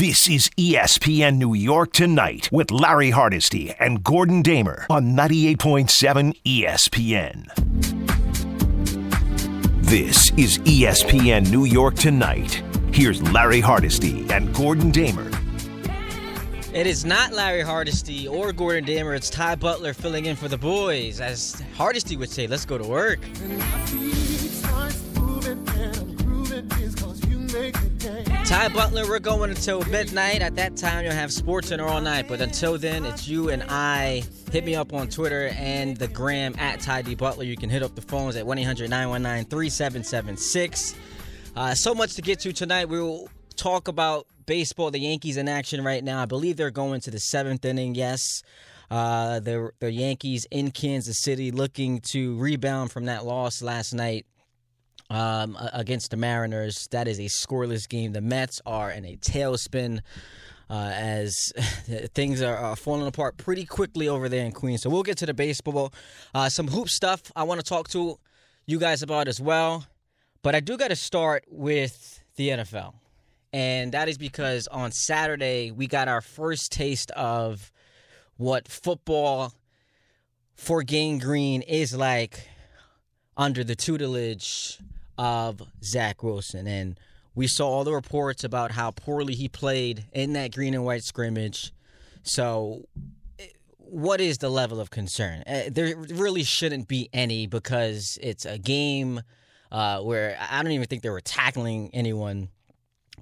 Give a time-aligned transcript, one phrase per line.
[0.00, 7.44] This is ESPN New York Tonight with Larry Hardesty and Gordon Damer on 98.7 ESPN.
[9.82, 12.62] This is ESPN New York Tonight.
[12.94, 15.30] Here's Larry Hardesty and Gordon Damer.
[16.72, 19.12] It is not Larry Hardesty or Gordon Damer.
[19.12, 21.20] It's Ty Butler filling in for the boys.
[21.20, 23.20] As Hardesty would say, let's go to work.
[28.50, 30.42] Ty Butler, we're going until midnight.
[30.42, 32.26] At that time, you'll have sports in all night.
[32.26, 34.24] But until then, it's you and I.
[34.50, 37.44] Hit me up on Twitter and the gram at Ty D Butler.
[37.44, 40.96] You can hit up the phones at 1 800 919 3776.
[41.80, 42.88] So much to get to tonight.
[42.88, 44.90] We will talk about baseball.
[44.90, 46.20] The Yankees in action right now.
[46.20, 47.94] I believe they're going to the seventh inning.
[47.94, 48.42] Yes.
[48.90, 54.26] Uh, the, the Yankees in Kansas City looking to rebound from that loss last night
[55.10, 56.86] um, against the Mariners.
[56.92, 58.12] That is a scoreless game.
[58.12, 60.00] The Mets are in a tailspin
[60.70, 61.52] uh, as
[62.14, 64.82] things are, are, falling apart pretty quickly over there in Queens.
[64.82, 65.92] So we'll get to the baseball.
[66.32, 68.18] Uh, some hoop stuff I want to talk to
[68.66, 69.84] you guys about as well.
[70.42, 72.94] But I do got to start with the NFL.
[73.52, 77.72] And that is because on Saturday, we got our first taste of
[78.36, 79.52] what football
[80.54, 82.48] for Gang Green is like
[83.36, 84.78] under the tutelage
[85.20, 86.66] of Zach Wilson.
[86.66, 86.98] And
[87.34, 91.04] we saw all the reports about how poorly he played in that green and white
[91.04, 91.72] scrimmage.
[92.22, 92.88] So,
[93.76, 95.42] what is the level of concern?
[95.70, 99.20] There really shouldn't be any because it's a game
[99.70, 102.48] uh, where I don't even think they were tackling anyone.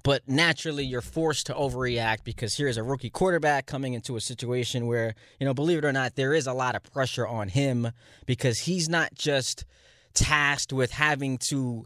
[0.01, 4.87] But naturally, you're forced to overreact because here's a rookie quarterback coming into a situation
[4.87, 7.91] where, you know, believe it or not, there is a lot of pressure on him
[8.25, 9.65] because he's not just
[10.13, 11.85] tasked with having to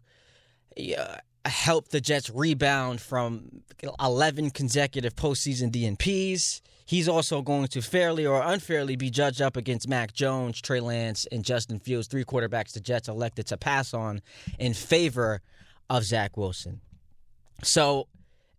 [0.98, 3.64] uh, help the Jets rebound from
[4.00, 6.62] 11 consecutive postseason DNPs.
[6.86, 11.26] He's also going to fairly or unfairly be judged up against Mac Jones, Trey Lance,
[11.32, 14.22] and Justin Fields, three quarterbacks the Jets elected to pass on
[14.60, 15.42] in favor
[15.90, 16.82] of Zach Wilson.
[17.62, 18.08] So,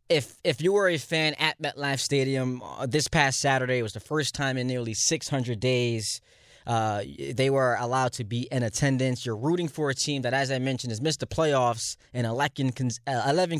[0.08, 3.94] if if you were a fan at MetLife Stadium uh, this past Saturday, it was
[3.94, 6.20] the first time in nearly 600 days
[6.66, 7.02] uh,
[7.34, 9.26] they were allowed to be in attendance.
[9.26, 12.72] You're rooting for a team that, as I mentioned, has missed the playoffs in 11,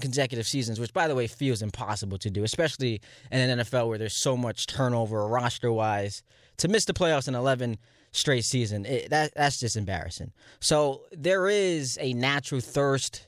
[0.01, 3.01] consecutive seasons, which, by the way, feels impossible to do, especially
[3.31, 6.23] in an NFL where there's so much turnover roster wise.
[6.59, 7.79] To miss the playoffs in 11
[8.13, 10.33] straight season, it, that that's just embarrassing.
[10.61, 13.27] So there is a natural thirst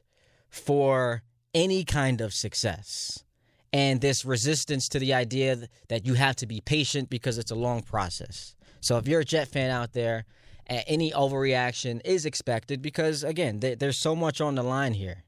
[0.49, 1.23] for
[1.55, 3.25] any kind of success.
[3.73, 7.55] And this resistance to the idea that you have to be patient because it's a
[7.55, 8.56] long process.
[8.81, 10.25] So if you're a Jet fan out there,
[10.69, 15.25] any overreaction is expected because again, there's so much on the line here.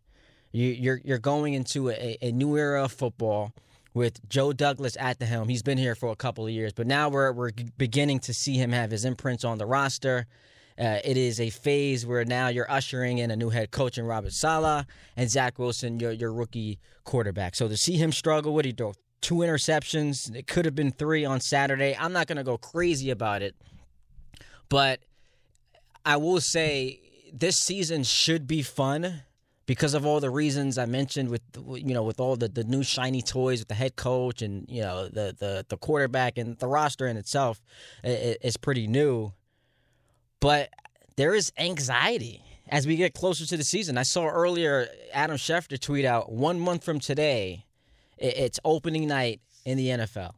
[0.51, 3.53] You're you're going into a, a new era of football
[3.95, 5.49] with Joe Douglas at the helm.
[5.49, 8.55] He's been here for a couple of years, but now we're we're beginning to see
[8.55, 10.27] him have his imprints on the roster.
[10.79, 14.07] Uh, it is a phase where now you're ushering in a new head coach in
[14.07, 17.55] Robert Saleh and Zach Wilson, your your rookie quarterback.
[17.55, 18.93] So to see him struggle, what he do?
[19.21, 20.35] Two interceptions.
[20.35, 21.97] It could have been three on Saturday.
[21.99, 23.57] I'm not going to go crazy about it,
[24.69, 25.01] but
[26.05, 27.01] I will say
[27.33, 29.23] this season should be fun
[29.67, 31.43] because of all the reasons I mentioned with
[31.75, 34.81] you know with all the, the new shiny toys with the head coach and you
[34.81, 37.61] know the the, the quarterback and the roster in itself
[38.03, 39.35] is pretty new
[40.41, 40.71] but
[41.17, 43.99] there is anxiety as we get closer to the season.
[43.99, 47.65] I saw earlier Adam Schefter tweet out one month from today,
[48.21, 50.33] it's opening night in the NFL,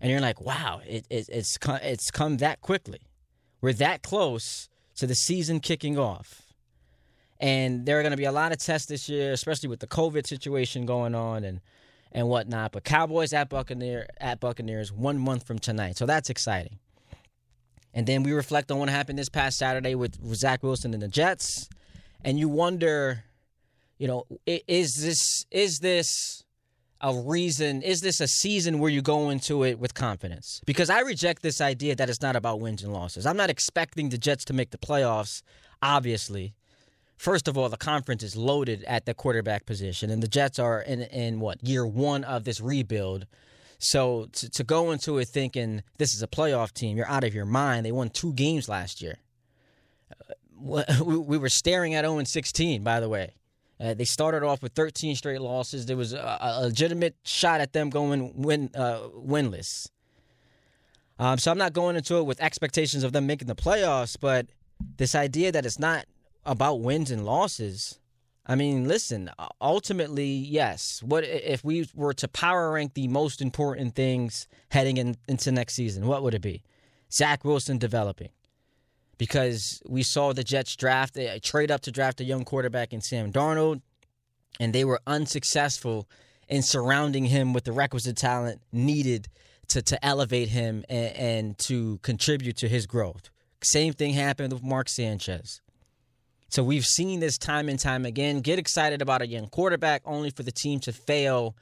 [0.00, 3.00] and you're like, wow, it, it, it's come, it's come that quickly.
[3.60, 6.42] We're that close to the season kicking off.
[7.38, 9.86] And there are going to be a lot of tests this year, especially with the
[9.86, 11.60] COVID situation going on and
[12.14, 12.72] and whatnot.
[12.72, 16.78] But Cowboys at Buccaneer at Buccaneers one month from tonight, so that's exciting.
[17.94, 21.02] And then we reflect on what happened this past Saturday with, with Zach Wilson and
[21.02, 21.68] the Jets,
[22.24, 23.24] and you wonder,
[23.98, 26.44] you know, is this is this
[27.02, 27.82] a reason?
[27.82, 30.60] Is this a season where you go into it with confidence?
[30.64, 33.26] Because I reject this idea that it's not about wins and losses.
[33.26, 35.42] I'm not expecting the Jets to make the playoffs.
[35.82, 36.54] Obviously,
[37.16, 40.80] first of all, the conference is loaded at the quarterback position, and the Jets are
[40.80, 43.26] in in what year one of this rebuild.
[43.78, 47.34] So to, to go into it thinking this is a playoff team, you're out of
[47.34, 47.84] your mind.
[47.84, 49.18] They won two games last year.
[50.30, 53.32] Uh, we were staring at 0 16, by the way.
[53.82, 55.86] Uh, they started off with 13 straight losses.
[55.86, 59.88] There was a, a legitimate shot at them going win uh, winless.
[61.18, 64.46] Um, so I'm not going into it with expectations of them making the playoffs, but
[64.98, 66.06] this idea that it's not
[66.44, 67.98] about wins and losses,
[68.46, 69.30] I mean, listen,
[69.60, 71.02] ultimately, yes.
[71.04, 75.74] What if we were to power rank the most important things heading in, into next
[75.74, 76.06] season?
[76.06, 76.62] What would it be?
[77.10, 78.30] Zach Wilson developing.
[79.22, 83.00] Because we saw the Jets draft, a trade up to draft a young quarterback in
[83.00, 83.80] Sam Darnold,
[84.58, 86.08] and they were unsuccessful
[86.48, 89.28] in surrounding him with the requisite talent needed
[89.68, 93.30] to, to elevate him and, and to contribute to his growth.
[93.62, 95.60] Same thing happened with Mark Sanchez.
[96.48, 98.40] So we've seen this time and time again.
[98.40, 101.54] Get excited about a young quarterback only for the team to fail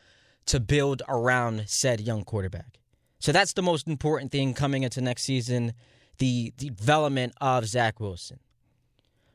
[0.46, 2.78] to build around said young quarterback.
[3.18, 5.74] So that's the most important thing coming into next season
[6.20, 8.38] the, development of Zach Wilson.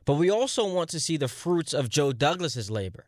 [0.06, 3.06] But we also want to see the fruits of Joe Douglas's labor.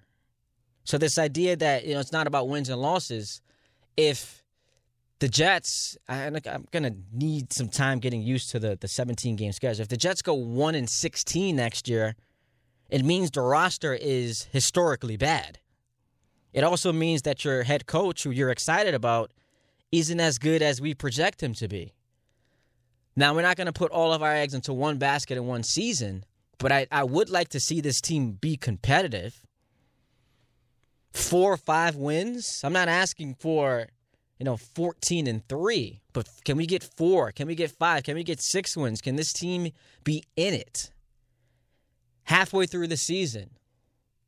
[0.85, 3.41] So this idea that you know it's not about wins and losses,
[3.97, 4.43] if
[5.21, 6.37] the Jets, I'm
[6.73, 9.83] going to need some time getting used to the the 17 game schedule.
[9.83, 12.17] If the Jets go one and 16 next year,
[12.91, 15.59] it means the roster is historically bad.
[16.53, 19.33] It also means that your head coach, who you're excited about,
[19.93, 21.93] isn't as good as we project him to be.
[23.19, 25.63] Now, we're not going to put all of our eggs into one basket in one
[25.63, 26.25] season,
[26.59, 29.45] but I, I would like to see this team be competitive.
[31.13, 32.63] Four or five wins.
[32.65, 33.89] I'm not asking for,
[34.39, 37.33] you know, 14 and three, but can we get four?
[37.33, 38.05] Can we get five?
[38.05, 39.01] Can we get six wins?
[39.01, 39.73] Can this team
[40.05, 40.93] be in it?
[42.29, 43.51] halfway through the season.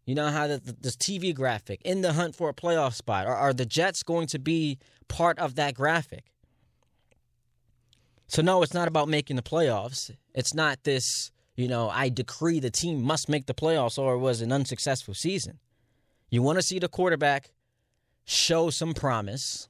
[0.06, 3.26] You know how the, the, this TV graphic in the hunt for a playoff spot.
[3.26, 6.24] Are, are the Jets going to be part of that graphic?
[8.30, 10.14] So no, it's not about making the playoffs.
[10.36, 14.18] It's not this, you know, I decree the team must make the playoffs or it
[14.18, 15.58] was an unsuccessful season.
[16.30, 17.50] You want to see the quarterback
[18.24, 19.68] show some promise.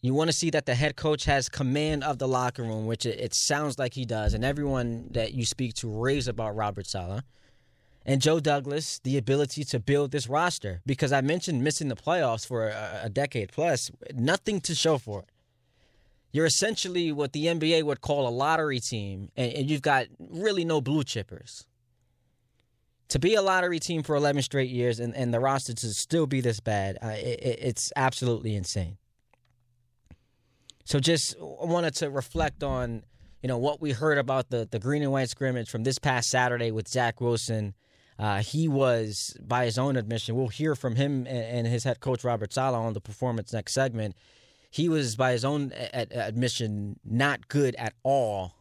[0.00, 3.04] You want to see that the head coach has command of the locker room, which
[3.04, 7.24] it, sounds like he does, and everyone that you speak to raves about Robert Saleh.
[8.06, 10.80] And Joe Douglas, the ability to build this roster.
[10.86, 15.28] Because I mentioned missing the playoffs for a decade plus, nothing to show for it.
[16.32, 20.64] You're essentially what the NBA would call a lottery team, and, and you've got really
[20.64, 21.64] no blue chippers.
[23.08, 26.28] To be a lottery team for 11 straight years and, and the roster to still
[26.28, 28.98] be this bad, uh, it, it's absolutely insane.
[30.84, 33.02] So just wanted to reflect on,
[33.42, 36.30] you know, what we heard about the the green and white scrimmage from this past
[36.30, 37.74] Saturday with Zach Wilson.
[38.18, 42.00] Uh, he was, by his own admission, we'll hear from him and, and his head
[42.00, 44.14] coach Robert Saleh on the performance next segment.
[44.70, 48.54] He was, by his own ad- admission, not good at all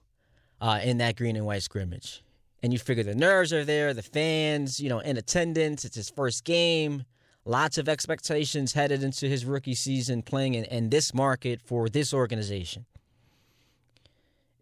[0.60, 2.24] uh, in that green and white scrimmage.
[2.62, 5.86] And you figure the nerves are there, the fans, you know, in attendance.
[5.86, 7.06] It's his first game.
[7.46, 12.14] Lots of expectations headed into his rookie season playing in, in this market for this
[12.14, 12.86] organization.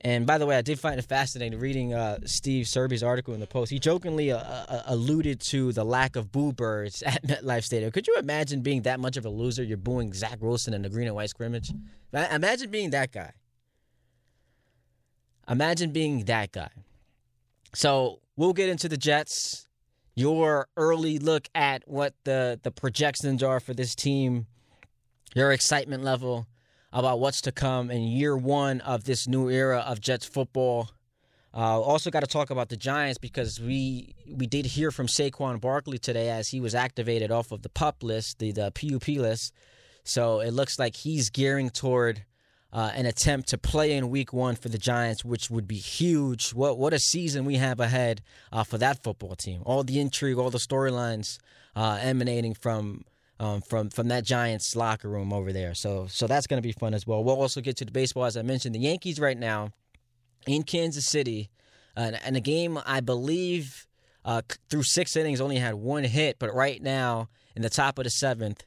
[0.02, 3.40] And by the way, I did find it fascinating reading uh, Steve Serby's article in
[3.40, 3.72] the Post.
[3.72, 7.92] He jokingly uh, uh, alluded to the lack of boo birds at MetLife Stadium.
[7.92, 9.64] Could you imagine being that much of a loser?
[9.64, 11.72] You're booing Zach Wilson in the green and white scrimmage.
[12.14, 13.32] Imagine being that guy.
[15.50, 16.70] Imagine being that guy.
[17.74, 19.68] So we'll get into the Jets
[20.18, 24.48] your early look at what the the projections are for this team,
[25.36, 26.48] your excitement level
[26.98, 30.90] about what's to come in year one of this new era of Jets football.
[31.54, 35.62] Uh, also, got to talk about the Giants because we we did hear from Saquon
[35.62, 39.54] Barkley today as he was activated off of the pup list, the the PUP list.
[40.04, 42.25] So it looks like he's gearing toward
[42.74, 46.50] uh, an attempt to play in Week One for the Giants, which would be huge.
[46.51, 49.62] What what a season we have ahead uh, for that football team!
[49.66, 51.38] All the intrigue, all the storylines
[51.75, 53.04] uh, emanating from.
[53.39, 56.72] Um, from from that Giants locker room over there, so so that's going to be
[56.72, 57.24] fun as well.
[57.24, 58.74] We'll also get to the baseball as I mentioned.
[58.74, 59.74] The Yankees right now
[60.48, 61.51] in Kansas City,
[61.96, 63.86] and, and a game I believe
[64.25, 64.41] uh,
[64.72, 68.10] through six innings only had one hit, but right now in the top of the
[68.10, 68.63] seventh,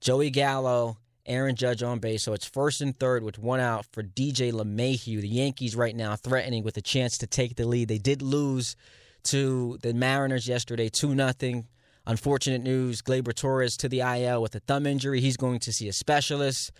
[0.00, 0.96] Joey Gallo
[1.26, 2.22] Aaron Judge on base.
[2.22, 5.20] So it's first and third with one out for DJ LeMahieu.
[5.20, 7.88] The Yankees right now threatening with a chance to take the lead.
[7.88, 8.76] They did lose
[9.24, 11.66] to the Mariners yesterday, 2 nothing.
[12.06, 15.20] Unfortunate news Gleyber Torres to the IL with a thumb injury.
[15.20, 16.70] He's going to see a specialist.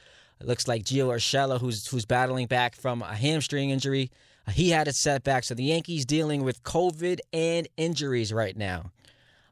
[0.40, 4.10] It looks like Gio Urshela, who's, who's battling back from a hamstring injury,
[4.46, 5.44] uh, he had a setback.
[5.44, 8.92] So the Yankees dealing with COVID and injuries right now.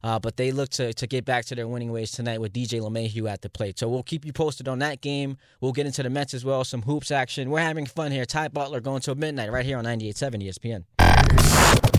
[0.04, 2.78] Uh, but they look to, to get back to their winning ways tonight with DJ
[2.78, 3.78] LeMahieu at the plate.
[3.78, 5.38] So we'll keep you posted on that game.
[5.62, 7.48] We'll get into the Mets as well, some hoops action.
[7.48, 8.26] We're having fun here.
[8.26, 11.93] Ty Butler going to midnight right here on 98.7 ESPN.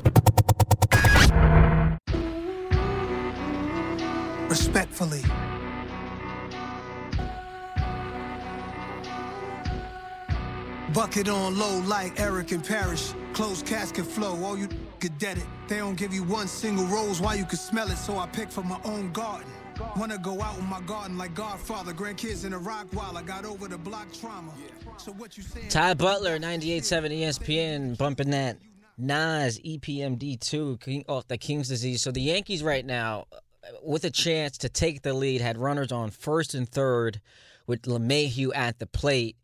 [4.56, 5.22] Respectfully.
[10.94, 13.12] Bucket on low like Erick and Parrish.
[13.34, 14.42] Closed casket flow.
[14.46, 14.70] All you
[15.20, 15.46] dead it.
[15.68, 18.50] They don't give you one single rose while you can smell it, so I pick
[18.50, 19.52] from my own garden.
[19.98, 23.44] Wanna go out in my garden like Godfather, grandkids in a rock while I got
[23.44, 24.54] over the block trauma.
[24.96, 25.44] So what you?
[25.70, 28.58] Ty Butler, 98.7 ESPN, bumping that
[28.98, 32.02] Nas EPMD2 King, off the King's disease.
[32.02, 33.26] So the Yankees right now,
[33.84, 37.22] with a chance to take the lead, had runners on first and third
[37.68, 39.36] with LeMahieu at the plate.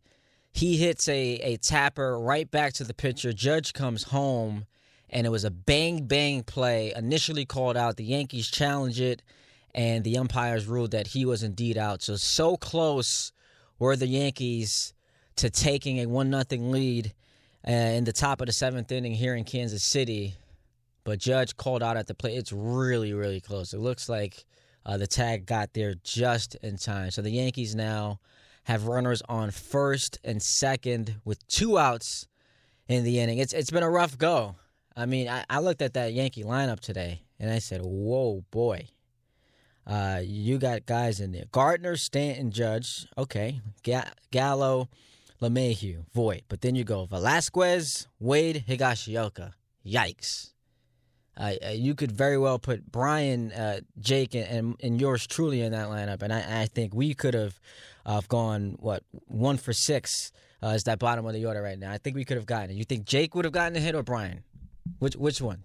[0.52, 3.32] He hits a, a tapper right back to the pitcher.
[3.32, 4.66] Judge comes home,
[5.08, 6.92] and it was a bang bang play.
[6.94, 7.96] Initially called out.
[7.96, 9.22] The Yankees challenge it,
[9.74, 12.02] and the umpires ruled that he was indeed out.
[12.02, 13.32] So so close
[13.78, 14.92] were the Yankees
[15.36, 17.14] to taking a one nothing lead
[17.66, 20.34] uh, in the top of the seventh inning here in Kansas City.
[21.04, 22.36] But Judge called out at the plate.
[22.36, 23.72] It's really really close.
[23.74, 24.44] It looks like
[24.84, 27.10] uh, the tag got there just in time.
[27.10, 28.20] So the Yankees now
[28.64, 32.28] have runners on first and second with two outs
[32.88, 33.38] in the inning.
[33.38, 34.56] It's it's been a rough go.
[34.96, 38.88] I mean, I, I looked at that Yankee lineup today and I said, "Whoa, boy."
[39.84, 43.06] Uh, you got guys in there: Gardner, Stanton, Judge.
[43.18, 44.88] Okay, Ga- Gallo,
[45.40, 46.42] LeMahieu, Voit.
[46.48, 49.54] But then you go Velazquez, Wade, Higashioka.
[49.84, 50.51] Yikes!
[51.36, 55.88] Uh, you could very well put Brian, uh, Jake, and, and yours truly in that
[55.88, 57.58] lineup, and I, I think we could have
[58.04, 60.30] uh, gone what one for six
[60.62, 61.90] uh, is that bottom of the order right now.
[61.90, 62.74] I think we could have gotten it.
[62.74, 64.44] You think Jake would have gotten the hit or Brian?
[64.98, 65.64] Which which one?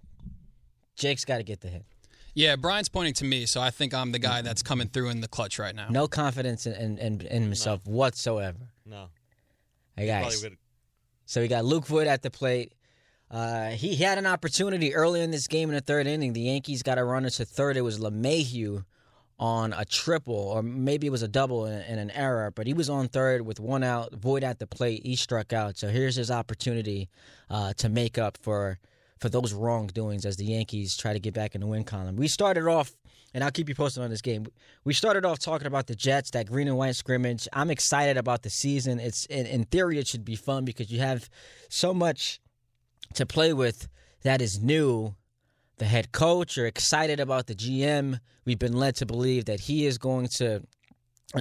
[0.96, 1.84] Jake's got to get the hit.
[2.34, 5.20] Yeah, Brian's pointing to me, so I think I'm the guy that's coming through in
[5.20, 5.88] the clutch right now.
[5.90, 7.92] No confidence in in, in, in himself No.
[7.92, 8.70] whatsoever.
[8.86, 9.08] No.
[9.96, 10.46] Hey guys,
[11.26, 12.72] so we got Luke Voit at the plate.
[13.30, 16.32] Uh, he had an opportunity early in this game in the third inning.
[16.32, 17.76] The Yankees got a runner to third.
[17.76, 18.84] It was LeMahieu
[19.38, 22.74] on a triple, or maybe it was a double and, and an error, but he
[22.74, 25.02] was on third with one out, Voit at the plate.
[25.04, 25.76] He struck out.
[25.76, 27.08] So here's his opportunity
[27.48, 28.78] uh, to make up for
[29.18, 32.14] for those wrongdoings as the Yankees try to get back in the win column.
[32.14, 32.92] We started off,
[33.34, 34.46] and I'll keep you posted on this game.
[34.84, 37.48] We started off talking about the Jets, that green and white scrimmage.
[37.52, 39.00] I'm excited about the season.
[39.00, 41.28] It's in, in theory it should be fun because you have
[41.68, 42.40] so much
[43.14, 43.88] to play with
[44.22, 45.14] that is new.
[45.78, 48.18] The head coach, you're excited about the GM.
[48.44, 50.62] We've been led to believe that he is going to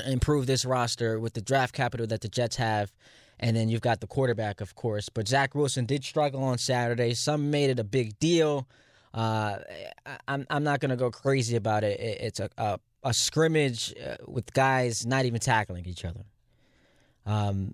[0.06, 2.92] improve this roster with the draft capital that the Jets have.
[3.40, 5.10] And then you've got the quarterback, of course.
[5.10, 7.14] But Zach Wilson did struggle on Saturday.
[7.14, 8.68] Some made it a big deal.
[9.14, 9.58] Uh,
[10.28, 12.00] I'm I'm not going to go crazy about it.
[12.00, 16.26] it it's a, a a scrimmage uh, with guys not even tackling each other.
[17.26, 17.74] Um,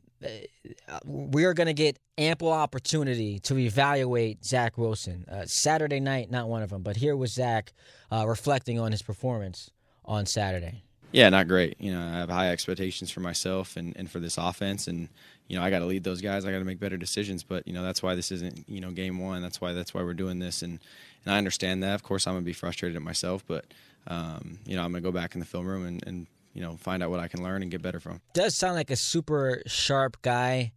[1.06, 5.26] we are going to get ample opportunity to evaluate Zach Wilson.
[5.30, 7.74] Uh, Saturday night, not one of them, but here was Zach
[8.12, 9.72] uh, reflecting on his performance
[10.06, 10.84] on Saturday.
[11.12, 11.76] Yeah, not great.
[11.80, 15.10] You know, I have high expectations for myself and, and for this offense, and
[15.48, 16.44] you know, I got to lead those guys.
[16.44, 17.44] I got to make better decisions.
[17.44, 19.44] But you know, that's why this isn't you know game one.
[19.44, 20.80] That's why that's why we're doing this, and
[21.24, 21.94] and I understand that.
[21.94, 23.66] Of course, I'm gonna be frustrated at myself, but
[24.08, 26.78] um, you know, I'm gonna go back in the film room and, and you know
[26.78, 28.22] find out what I can learn and get better from.
[28.34, 30.74] Does sound like a super sharp guy.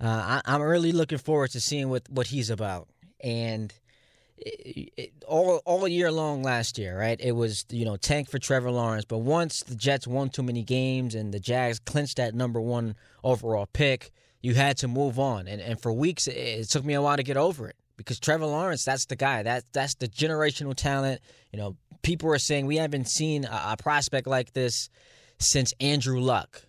[0.00, 2.88] Uh, I, I'm really looking forward to seeing what, what he's about.
[3.20, 3.72] And
[4.36, 7.18] it, it, all all year long last year, right?
[7.20, 10.62] It was you know tank for Trevor Lawrence, but once the Jets won too many
[10.62, 14.10] games and the Jags clinched that number one overall pick,
[14.42, 15.48] you had to move on.
[15.48, 18.20] And and for weeks, it, it took me a while to get over it because
[18.20, 19.42] Trevor Lawrence, that's the guy.
[19.42, 21.20] That that's the generational talent.
[21.52, 24.88] You know, people are saying we haven't seen a, a prospect like this
[25.40, 26.62] since Andrew Luck.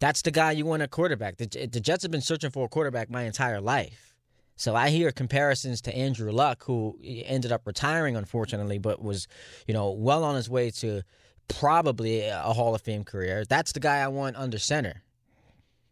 [0.00, 1.36] That's the guy you want a quarterback.
[1.36, 4.16] The, the Jets have been searching for a quarterback my entire life.
[4.56, 9.28] So I hear comparisons to Andrew Luck, who ended up retiring, unfortunately, but was,
[9.66, 11.02] you know, well on his way to
[11.48, 13.44] probably a Hall of Fame career.
[13.46, 15.02] That's the guy I want under center.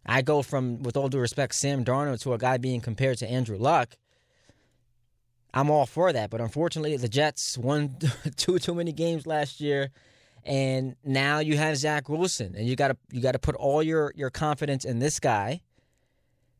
[0.06, 3.30] I go from, with all due respect, Sam Darnold to a guy being compared to
[3.30, 3.98] Andrew Luck.
[5.54, 7.96] I'm all for that, but unfortunately, the Jets won
[8.36, 9.90] two too many games last year,
[10.44, 13.82] and now you have Zach Wilson, and you got to you got to put all
[13.82, 15.60] your your confidence in this guy,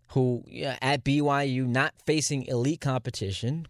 [0.08, 0.44] who
[0.82, 3.66] at BYU not facing elite competition,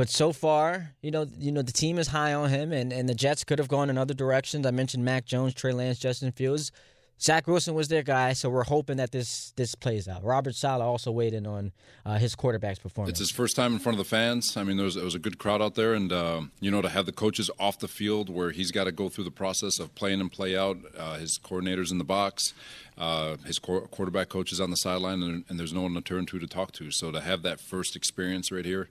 [0.00, 3.06] but so far, you know, you know the team is high on him, and, and
[3.06, 4.64] the Jets could have gone in other directions.
[4.64, 6.72] I mentioned Mac Jones, Trey Lance, Justin Fields.
[7.22, 10.24] Zach Wilson was their guy, so we're hoping that this this plays out.
[10.24, 11.72] Robert Saleh also weighed in on
[12.06, 13.10] uh, his quarterback's performance.
[13.10, 14.56] It's his first time in front of the fans.
[14.56, 16.80] I mean, there was, it was a good crowd out there, and uh, you know,
[16.80, 19.78] to have the coaches off the field where he's got to go through the process
[19.78, 22.54] of playing and play out, uh, his coordinators in the box,
[22.96, 26.24] uh, his qu- quarterback coaches on the sideline, and, and there's no one to turn
[26.24, 26.90] to to talk to.
[26.90, 28.88] So to have that first experience right here,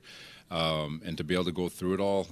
[0.52, 2.28] um, and to be able to go through it all.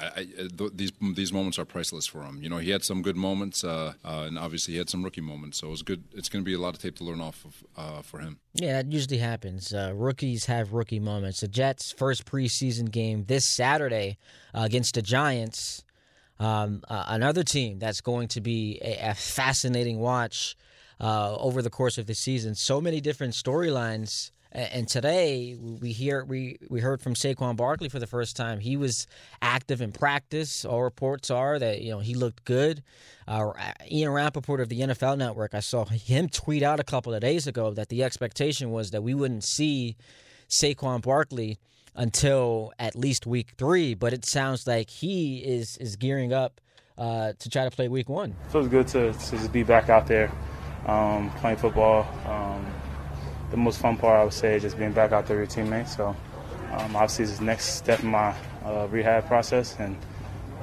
[0.00, 2.42] Uh, I, I, th- these these moments are priceless for him.
[2.42, 5.20] You know, he had some good moments, uh, uh, and obviously he had some rookie
[5.20, 5.58] moments.
[5.58, 6.04] So it's good.
[6.12, 8.38] It's going to be a lot of tape to learn off of uh, for him.
[8.54, 9.72] Yeah, that usually happens.
[9.72, 11.40] Uh, rookies have rookie moments.
[11.40, 14.18] The Jets' first preseason game this Saturday
[14.54, 15.84] uh, against the Giants.
[16.40, 20.56] Um, uh, another team that's going to be a, a fascinating watch
[21.00, 22.54] over the course of the season.
[22.54, 27.98] So many different storylines and today we hear we we heard from Saquon Barkley for
[27.98, 28.60] the first time.
[28.60, 29.06] He was
[29.42, 30.64] active in practice.
[30.64, 32.82] All reports are that you know he looked good.
[33.26, 33.52] Uh,
[33.90, 37.46] Ian Rapoport of the NFL Network, I saw him tweet out a couple of days
[37.46, 39.96] ago that the expectation was that we wouldn't see
[40.48, 41.58] Saquon Barkley
[41.96, 43.94] until at least week three.
[43.94, 46.60] But it sounds like he is is gearing up
[46.96, 48.36] uh, to try to play week one.
[48.50, 50.30] So it's good to, to be back out there
[50.86, 52.06] um, playing football.
[52.26, 52.64] Um,
[53.54, 55.96] the most fun part, I would say, is just being back out there with teammates.
[55.96, 56.08] So
[56.72, 58.34] um, obviously, this next step in my
[58.64, 59.96] uh, rehab process, and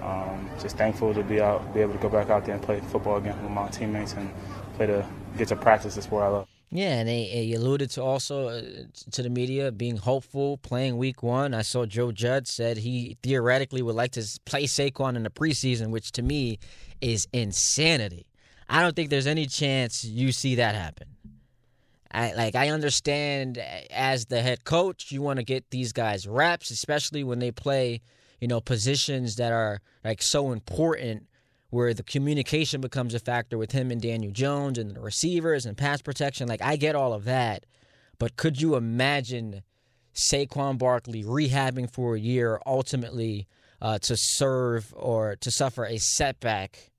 [0.01, 2.81] um, just thankful to be out, be able to go back out there and play
[2.81, 4.29] football again with my teammates and
[4.75, 5.05] play to
[5.37, 6.47] get to practice the sport I love.
[6.69, 8.61] Yeah, and he, he alluded to also uh,
[9.11, 11.53] to the media being hopeful playing week one.
[11.53, 15.91] I saw Joe Judge said he theoretically would like to play Saquon in the preseason,
[15.91, 16.59] which to me
[16.99, 18.27] is insanity.
[18.67, 21.10] I don't think there's any chance you see that happen.
[22.13, 23.57] I like I understand
[23.89, 28.01] as the head coach, you want to get these guys reps, especially when they play,
[28.39, 31.27] you know, positions that are like so important
[31.69, 35.77] where the communication becomes a factor with him and Daniel Jones and the receivers and
[35.77, 36.47] pass protection.
[36.47, 37.65] Like I get all of that.
[38.19, 39.63] But could you imagine
[40.13, 43.47] Saquon Barkley rehabbing for a year ultimately
[43.81, 46.90] uh, to serve or to suffer a setback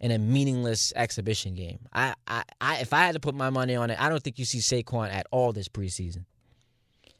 [0.00, 1.80] in a meaningless exhibition game.
[1.92, 4.38] I, I, I, if I had to put my money on it, I don't think
[4.38, 6.24] you see Saquon at all this preseason.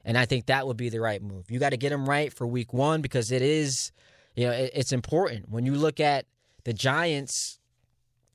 [0.04, 1.50] And I think that would be the right move.
[1.50, 3.92] You got to get him right for week one because it is,
[4.36, 5.48] you know, it, it's important.
[5.48, 6.26] When you look at
[6.64, 7.58] the Giants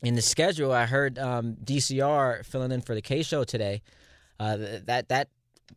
[0.03, 3.81] in the schedule, I heard um, DCR filling in for the K show today.
[4.39, 5.29] Uh, that that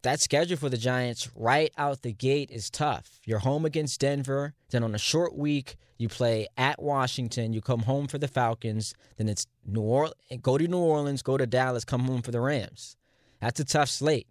[0.02, 3.20] that schedule for the Giants right out the gate is tough.
[3.24, 7.80] You're home against Denver, then on a short week you play at Washington, you come
[7.80, 11.84] home for the Falcons, then it's New Orleans, go to New Orleans, go to Dallas,
[11.84, 12.96] come home for the Rams.
[13.40, 14.28] That's a tough slate.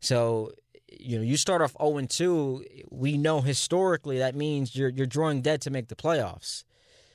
[0.00, 0.52] So,
[0.90, 5.42] you know, you start off 0 2, we know historically that means you're you're drawing
[5.42, 6.64] dead to make the playoffs.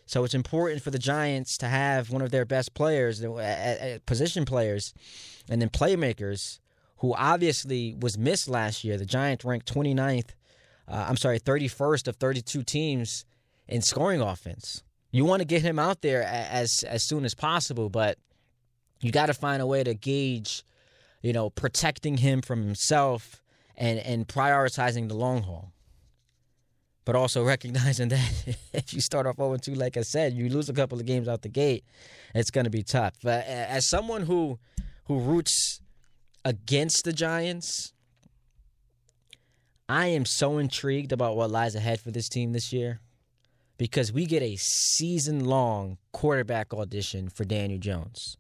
[0.06, 3.24] So it's important for the Giants to have one of their best players,
[4.06, 4.94] position players,
[5.50, 6.60] and then playmakers
[7.00, 8.98] who obviously was missed last year.
[8.98, 10.30] The Giants ranked 29th,
[10.88, 13.26] uh, I'm sorry, 31st of 32 teams
[13.68, 14.84] in scoring offense.
[15.12, 18.18] You want to get him out there as as soon as possible, but
[19.00, 20.64] you got to find a way to gauge,
[21.22, 23.42] you know, protecting him from himself
[23.78, 25.72] and and prioritizing the long haul.
[27.06, 30.68] But also recognizing that if you start off 0 2, like I said, you lose
[30.68, 31.86] a couple of games out the gate,
[32.36, 33.14] it's going to be tough.
[33.24, 34.60] But as someone who
[35.06, 35.82] who roots
[36.48, 37.92] against the Giants,
[39.90, 43.02] I am so intrigued about what lies ahead for this team this year
[43.78, 48.38] because we get a season long quarterback audition for Daniel Jones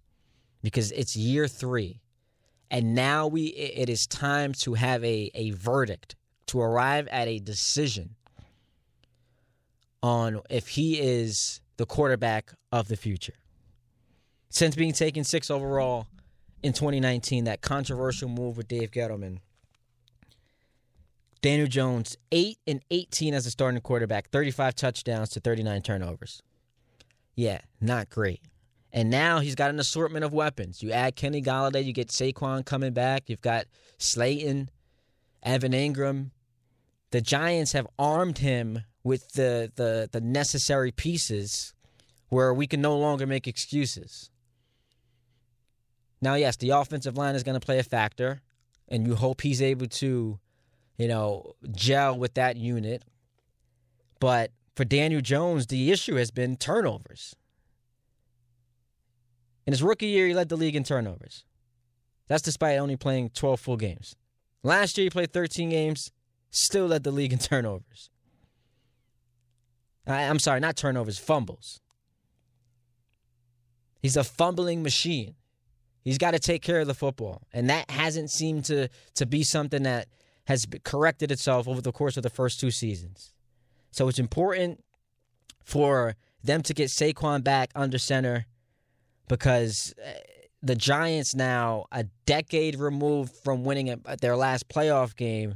[0.63, 1.99] because it's year three.
[2.71, 6.15] And now we it is time to have a, a verdict,
[6.47, 8.15] to arrive at a decision
[10.01, 13.35] on if he is the quarterback of the future.
[14.49, 16.07] Since being taken six overall,
[16.63, 19.39] in 2019, that controversial move with Dave Gettleman.
[21.41, 26.41] Daniel Jones, 8 and 18 as a starting quarterback, 35 touchdowns to 39 turnovers.
[27.35, 28.41] Yeah, not great.
[28.91, 30.81] And now he's got an assortment of weapons.
[30.81, 33.65] You add Kenny Golladay, you get Saquon coming back, you've got
[33.97, 34.69] Slayton,
[35.43, 36.31] Evan Engram.
[37.11, 41.73] The Giants have armed him with the, the, the necessary pieces
[42.29, 44.31] where we can no longer make excuses.
[46.21, 48.41] Now, yes, the offensive line is going to play a factor,
[48.87, 50.39] and you hope he's able to,
[50.97, 53.03] you know, gel with that unit.
[54.19, 57.35] But for Daniel Jones, the issue has been turnovers.
[59.65, 61.43] In his rookie year, he led the league in turnovers.
[62.27, 64.15] That's despite only playing 12 full games.
[64.63, 66.11] Last year, he played 13 games,
[66.49, 68.09] still led the league in turnovers.
[70.07, 71.79] I, I'm sorry, not turnovers, fumbles.
[74.01, 75.35] He's a fumbling machine.
[76.07, 79.43] He's got to take care of the football, and that hasn't seemed to to be
[79.43, 80.07] something that
[80.45, 83.33] has corrected itself over the course of the first two seasons.
[83.91, 84.85] So it's important
[85.65, 88.45] for them to get Saquon back under center
[89.27, 90.11] because uh,
[90.63, 95.55] the Giants now a decade removed from winning their last playoff game,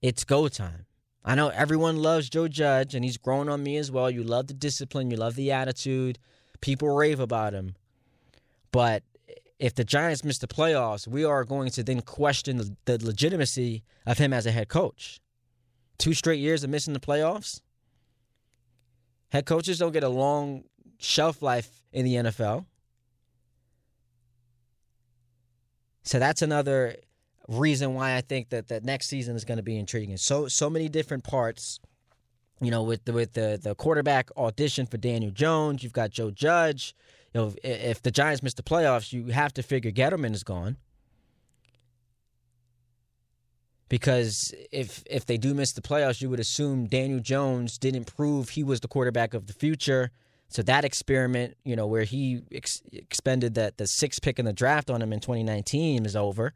[0.00, 0.86] it's go time.
[1.22, 4.10] I know everyone loves Joe Judge, and he's grown on me as well.
[4.10, 6.18] You love the discipline, you love the attitude.
[6.62, 7.74] People rave about him.
[8.72, 9.02] But
[9.58, 13.84] if the Giants miss the playoffs, we are going to then question the, the legitimacy
[14.04, 15.20] of him as a head coach.
[15.98, 17.60] Two straight years of missing the playoffs.
[19.30, 20.64] Head coaches don't get a long
[20.98, 22.66] shelf life in the NFL.
[26.02, 26.96] So that's another
[27.48, 30.16] reason why I think that the next season is going to be intriguing.
[30.16, 31.80] So so many different parts.
[32.60, 36.30] You know, with the with the the quarterback audition for Daniel Jones, you've got Joe
[36.30, 36.94] Judge.
[37.36, 40.78] Know, if the Giants miss the playoffs, you have to figure Gettleman is gone.
[43.90, 48.48] Because if if they do miss the playoffs, you would assume Daniel Jones didn't prove
[48.48, 50.10] he was the quarterback of the future.
[50.48, 54.52] So that experiment, you know, where he ex- expended that the sixth pick in the
[54.54, 56.54] draft on him in 2019 is over.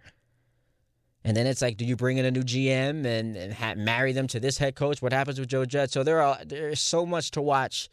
[1.24, 4.12] And then it's like, do you bring in a new GM and, and ha- marry
[4.12, 5.02] them to this head coach?
[5.02, 5.90] What happens with Joe Judge?
[5.90, 7.90] So there are there's so much to watch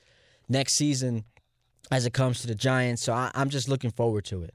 [0.47, 1.26] next season
[1.91, 3.04] as it comes to the Giants.
[3.04, 4.54] So I, am just looking forward to it.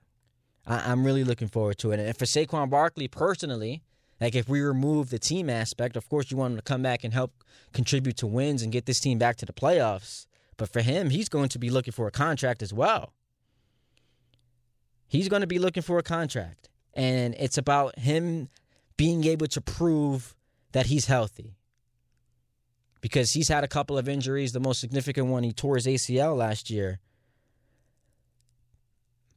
[0.67, 2.01] I, am really looking forward to it.
[2.01, 3.83] And for Saquon Barkley personally,
[4.21, 7.05] like if we remove the team aspect, of course you want him to come back
[7.05, 7.33] and help
[7.73, 10.27] contribute to wins and get this team back to the playoffs.
[10.57, 13.13] But for him, he's going to be looking for a contract as well.
[15.09, 16.69] He's going to be looking for a contract.
[16.95, 18.49] And it's about him
[18.97, 20.37] being able to prove
[20.73, 21.57] that he's healthy.
[23.01, 24.53] Because he's had a couple of injuries.
[24.53, 27.01] The most significant one, he tore his ACL last year.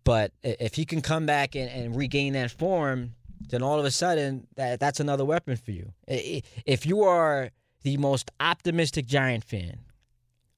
[0.06, 3.15] But if he can come back and, and regain that form,
[3.50, 5.91] then all of a sudden that that's another weapon for you.
[6.08, 7.50] If you are
[7.84, 9.80] the most optimistic Giant fan,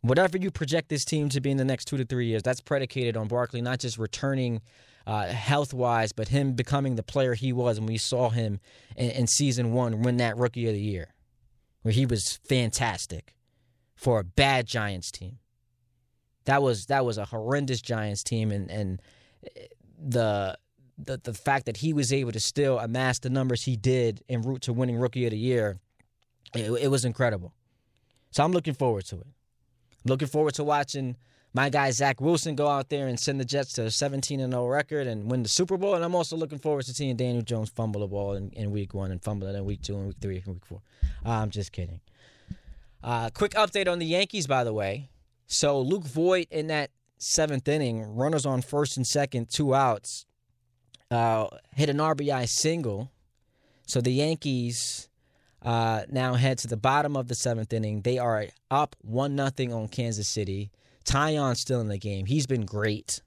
[0.01, 2.61] whatever you project this team to be in the next two to three years, that's
[2.61, 4.61] predicated on Barkley not just returning
[5.07, 8.59] uh, health wise, but him becoming the player he was when we saw him
[8.97, 11.13] in, in season one win that Rookie of the Year,
[11.81, 13.33] where he was fantastic
[13.95, 15.39] for a bad Giants team.
[16.43, 19.01] That was that was a horrendous Giants team, and and
[19.99, 20.57] the
[20.97, 24.41] the the fact that he was able to still amass the numbers he did en
[24.41, 25.79] route to winning Rookie of the Year,
[26.55, 27.53] it, it was incredible.
[28.31, 29.27] So I'm looking forward to it.
[30.05, 31.15] looking forward to watching
[31.53, 34.53] my guy Zach Wilson go out there and send the Jets to a 17 and
[34.53, 35.95] 0 record and win the Super Bowl.
[35.95, 38.93] And I'm also looking forward to seeing Daniel Jones fumble the ball in, in week
[38.93, 40.81] one and fumble it in week two and week three and week four.
[41.25, 41.99] Uh, I'm just kidding.
[43.03, 45.09] Uh, quick update on the Yankees, by the way.
[45.47, 50.25] So Luke Voit in that seventh inning, runners on first and second, two outs,
[51.11, 53.11] uh, hit an RBI single.
[53.85, 55.09] So the Yankees
[55.61, 58.01] uh, now head to the bottom of the seventh inning.
[58.01, 60.71] They are up one nothing on Kansas City.
[61.05, 62.25] Taillon's still in the game.
[62.25, 63.21] He's been great.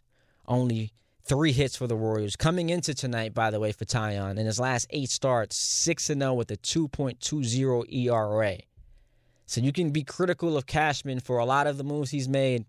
[0.47, 0.93] Only
[1.25, 2.37] three hits for the Royals.
[2.37, 6.21] Coming into tonight, by the way, for Taillon, in his last eight starts, 6 and
[6.21, 8.59] 0 with a 2.20 ERA.
[9.47, 12.67] So you can be critical of Cashman for a lot of the moves he's made,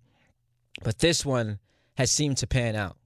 [0.84, 1.60] but this one
[1.96, 2.98] has seemed to pan out.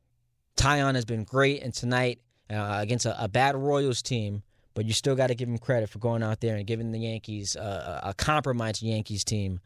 [0.58, 4.94] Taillon has been great, and tonight uh, against a, a, bad Royals team, but you
[4.94, 8.02] still got to give him credit for going out there and giving the Yankees uh,
[8.04, 9.60] a compromised Yankees team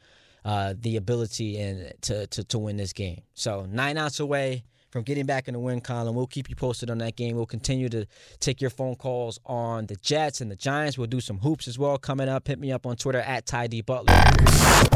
[0.45, 3.21] uh, the ability and to, to to win this game.
[3.33, 6.15] So nine outs away from getting back in the win column.
[6.15, 7.35] We'll keep you posted on that game.
[7.35, 8.07] We'll continue to
[8.39, 10.97] take your phone calls on the Jets and the Giants.
[10.97, 12.47] We'll do some hoops as well coming up.
[12.47, 14.88] Hit me up on Twitter at Ty Butler.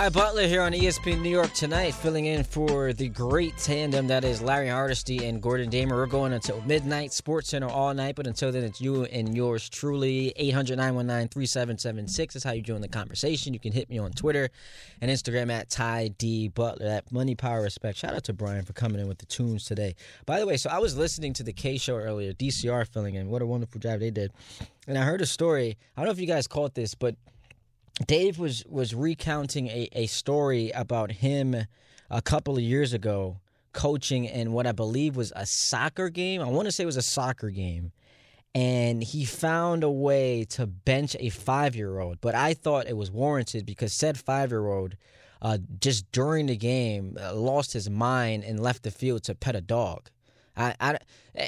[0.00, 4.24] Ty Butler here on ESPN New York tonight, filling in for the great tandem that
[4.24, 5.94] is Larry Hardesty and Gordon Damer.
[5.94, 9.68] We're going until midnight, Sports Center all night, but until then, it's you and yours
[9.68, 10.32] truly.
[10.36, 13.52] 800 919 3776 is how you join the conversation.
[13.52, 14.48] You can hit me on Twitter
[15.02, 16.86] and Instagram at Ty D Butler.
[16.86, 17.98] That money, power, respect.
[17.98, 19.96] Shout out to Brian for coming in with the tunes today.
[20.24, 23.28] By the way, so I was listening to the K show earlier, DCR filling in.
[23.28, 24.32] What a wonderful job they did.
[24.88, 25.76] And I heard a story.
[25.94, 27.16] I don't know if you guys caught this, but
[28.06, 31.66] Dave was was recounting a, a story about him
[32.10, 33.40] a couple of years ago
[33.72, 36.40] coaching in what I believe was a soccer game.
[36.40, 37.92] I want to say it was a soccer game.
[38.52, 42.96] And he found a way to bench a five year old, but I thought it
[42.96, 44.96] was warranted because said five year old
[45.40, 49.54] uh, just during the game uh, lost his mind and left the field to pet
[49.54, 50.10] a dog.
[50.56, 50.98] I, I,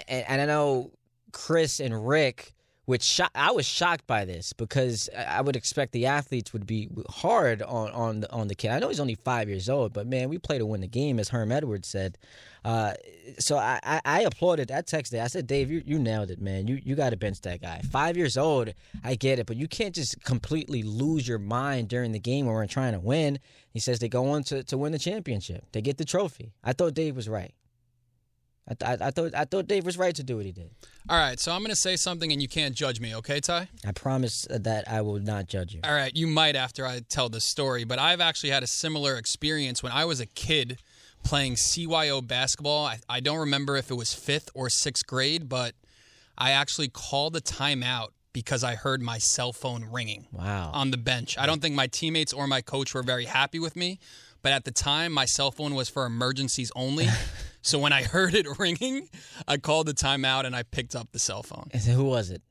[0.07, 0.93] and I know
[1.33, 2.55] Chris and Rick
[2.93, 6.91] which sho- I was shocked by this because I would expect the athletes would be
[7.09, 8.71] hard on on the, on the kid.
[8.71, 11.19] I know he's only five years old, but man, we play to win the game,
[11.19, 12.19] as Herm Edwards said.
[12.67, 12.93] Uh,
[13.39, 15.21] so I, I, I applauded that text day.
[15.21, 16.67] I said, Dave, you, you nailed it, man.
[16.69, 17.81] You you got to bench that guy.
[17.91, 22.13] Five years old, I get it, but you can't just completely lose your mind during
[22.13, 23.39] the game when we're trying to win.
[23.71, 25.65] He says they go on to, to win the championship.
[25.73, 26.53] They get the trophy.
[26.63, 27.55] I thought Dave was right.
[28.69, 30.71] I, th- I, thought I thought Dave was right to do what he did.
[31.09, 33.69] All right, so I'm going to say something and you can't judge me, okay, Ty?
[33.85, 35.81] I promise that I will not judge you.
[35.83, 39.17] All right, you might after I tell this story, but I've actually had a similar
[39.17, 40.79] experience when I was a kid
[41.25, 42.87] playing CYO basketball.
[42.87, 45.75] I, I don't remember if it was fifth or sixth grade, but
[46.39, 50.71] I actually called a timeout because I heard my cell phone ringing Wow.
[50.73, 51.37] on the bench.
[51.37, 53.99] I don't think my teammates or my coach were very happy with me,
[54.41, 57.09] but at the time, my cell phone was for emergencies only.
[57.63, 59.09] so when I heard it ringing,
[59.49, 61.69] I called the timeout and I picked up the cell phone.
[61.73, 62.43] And Who was it?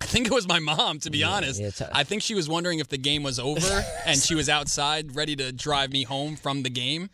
[0.00, 1.60] I think it was my mom, to be honest.
[1.60, 4.48] yeah, it's- I think she was wondering if the game was over and she was
[4.48, 7.08] outside ready to drive me home from the game.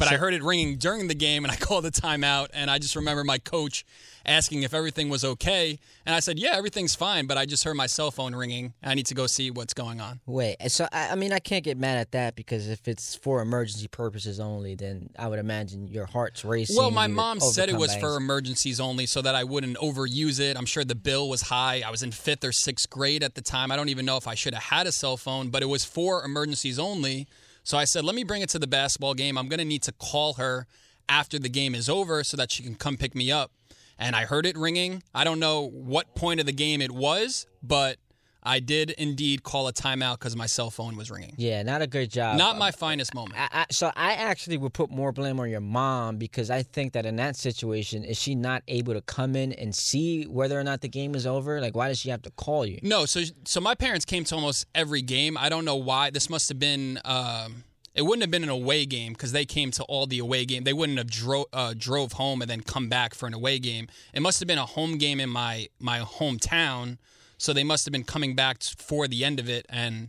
[0.00, 2.48] But I heard it ringing during the game and I called the timeout.
[2.52, 3.84] And I just remember my coach
[4.26, 5.78] asking if everything was okay.
[6.06, 7.26] And I said, Yeah, everything's fine.
[7.26, 8.72] But I just heard my cell phone ringing.
[8.82, 10.20] I need to go see what's going on.
[10.26, 13.40] Wait, so I, I mean, I can't get mad at that because if it's for
[13.42, 16.76] emergency purposes only, then I would imagine your heart's racing.
[16.76, 20.56] Well, my mom said it was for emergencies only so that I wouldn't overuse it.
[20.56, 21.82] I'm sure the bill was high.
[21.86, 23.70] I was in fifth or sixth grade at the time.
[23.70, 25.84] I don't even know if I should have had a cell phone, but it was
[25.84, 27.26] for emergencies only.
[27.62, 29.36] So I said, let me bring it to the basketball game.
[29.38, 30.66] I'm going to need to call her
[31.08, 33.52] after the game is over so that she can come pick me up.
[33.98, 35.02] And I heard it ringing.
[35.14, 37.98] I don't know what point of the game it was, but
[38.42, 41.34] I did indeed call a timeout because my cell phone was ringing.
[41.36, 42.38] Yeah, not a good job.
[42.38, 43.38] Not my finest moment.
[43.38, 46.92] I, I, so I actually would put more blame on your mom because I think
[46.94, 50.64] that in that situation, is she not able to come in and see whether or
[50.64, 51.60] not the game is over?
[51.60, 52.78] Like, why does she have to call you?
[52.82, 55.36] No, so so my parents came to almost every game.
[55.36, 56.10] I don't know why.
[56.10, 56.98] This must have been.
[57.04, 60.44] Um, it wouldn't have been an away game because they came to all the away
[60.44, 60.62] game.
[60.64, 63.88] They wouldn't have dro- uh, drove home and then come back for an away game.
[64.14, 66.98] It must have been a home game in my my hometown.
[67.40, 70.08] So they must have been coming back for the end of it, and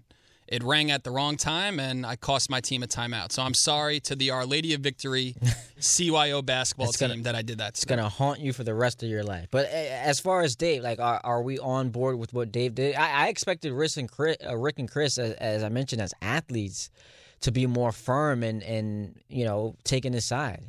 [0.50, 3.32] it rang at the wrong time, and I cost my team a timeout.
[3.32, 5.36] So I'm sorry to the Our Lady of Victory
[5.80, 7.70] CYO basketball It's gonna- team that I did that.
[7.70, 9.48] It's gonna haunt you for the rest of your life.
[9.50, 12.76] But uh, as far as Dave, like, are, are we on board with what Dave
[12.76, 12.96] did?
[12.96, 16.13] I, I expected Rick and Chris, uh, Rick and Chris, as, as I mentioned, as
[16.22, 16.89] athletes,
[17.39, 20.63] to be more firm and and you know taking his side.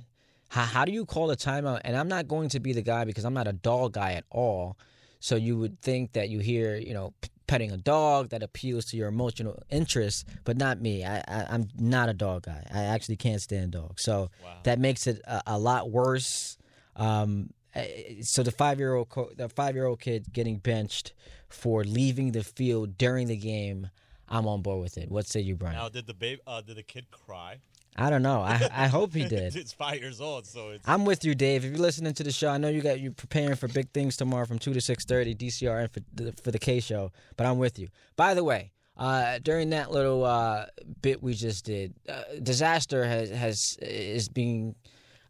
[0.49, 1.81] How, how do you call a timeout?
[1.85, 4.25] And I'm not going to be the guy because I'm not a dog guy at
[4.31, 4.77] all.
[5.23, 7.15] So you would think that you hear, you know,
[7.47, 11.05] petting a dog that appeals to your emotional interests, but not me.
[11.05, 12.67] I, I I'm not a dog guy.
[12.75, 14.03] I actually can't stand dogs.
[14.03, 14.31] So
[14.65, 16.59] that makes it a, a lot worse.
[16.97, 21.13] Um, eh, so the five year old co- the five year old kid getting benched
[21.49, 23.91] for leaving the field during the game.
[24.29, 25.09] I'm on board with it.
[25.09, 25.77] What say you, Brian?
[25.77, 27.59] Now, did the babe, uh, did the kid cry?
[27.97, 28.41] I don't know.
[28.41, 29.55] I I hope he did.
[29.55, 30.89] it's five years old, so it's.
[30.89, 31.65] I'm with you, Dave.
[31.65, 34.17] If you're listening to the show, I know you got you preparing for big things
[34.17, 37.13] tomorrow from two to six thirty DCRN for the, for the K show.
[37.37, 37.89] But I'm with you.
[38.17, 40.67] By the way, uh, during that little uh,
[41.03, 44.75] bit we just did, uh, disaster has has is being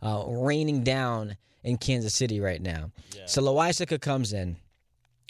[0.02, 2.90] uh, raining down in Kansas City right now.
[3.26, 4.56] So Loaisiga comes in.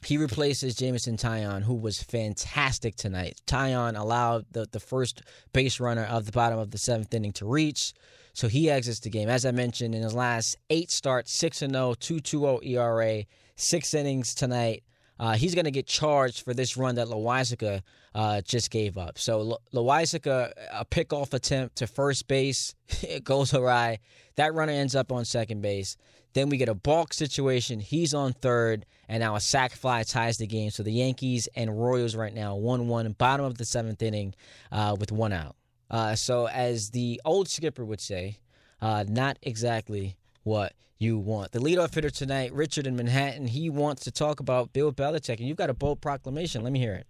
[0.05, 3.41] He replaces Jameson Taillon, who was fantastic tonight.
[3.47, 7.47] Tyon allowed the, the first base runner of the bottom of the seventh inning to
[7.47, 7.93] reach.
[8.35, 9.29] So he exits the game.
[9.29, 13.25] As I mentioned, in his last eight starts, 6 0, 2 ERA,
[13.57, 14.83] six innings tonight.
[15.21, 17.83] Uh, he's going to get charged for this run that Loaisiga
[18.15, 19.19] uh, just gave up.
[19.19, 24.01] So Lo- Loaisiga, a pickoff attempt to first base, it goes awry.
[24.37, 25.97] That runner ends up on second base.
[26.35, 27.81] Then we get a balk situation.
[27.81, 30.71] He's on third, and now a sac fly ties the game.
[30.71, 34.35] So the Yankees and Royals right now 1 1, bottom of the seventh inning
[34.71, 35.57] uh, with one out.
[35.90, 38.38] Uh, so, as the old skipper would say,
[38.81, 41.53] uh, not exactly what you want.
[41.53, 45.47] The leadoff hitter tonight, Richard in Manhattan, he wants to talk about Bill Belichick, and
[45.47, 46.62] you've got a bold proclamation.
[46.62, 47.07] Let me hear it.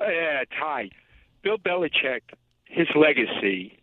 [0.00, 0.90] Uh, yeah, Ty.
[1.42, 2.22] Bill Belichick,
[2.64, 3.78] his legacy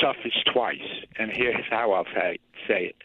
[0.00, 0.78] suffers twice,
[1.18, 2.96] and here's how I'll say it.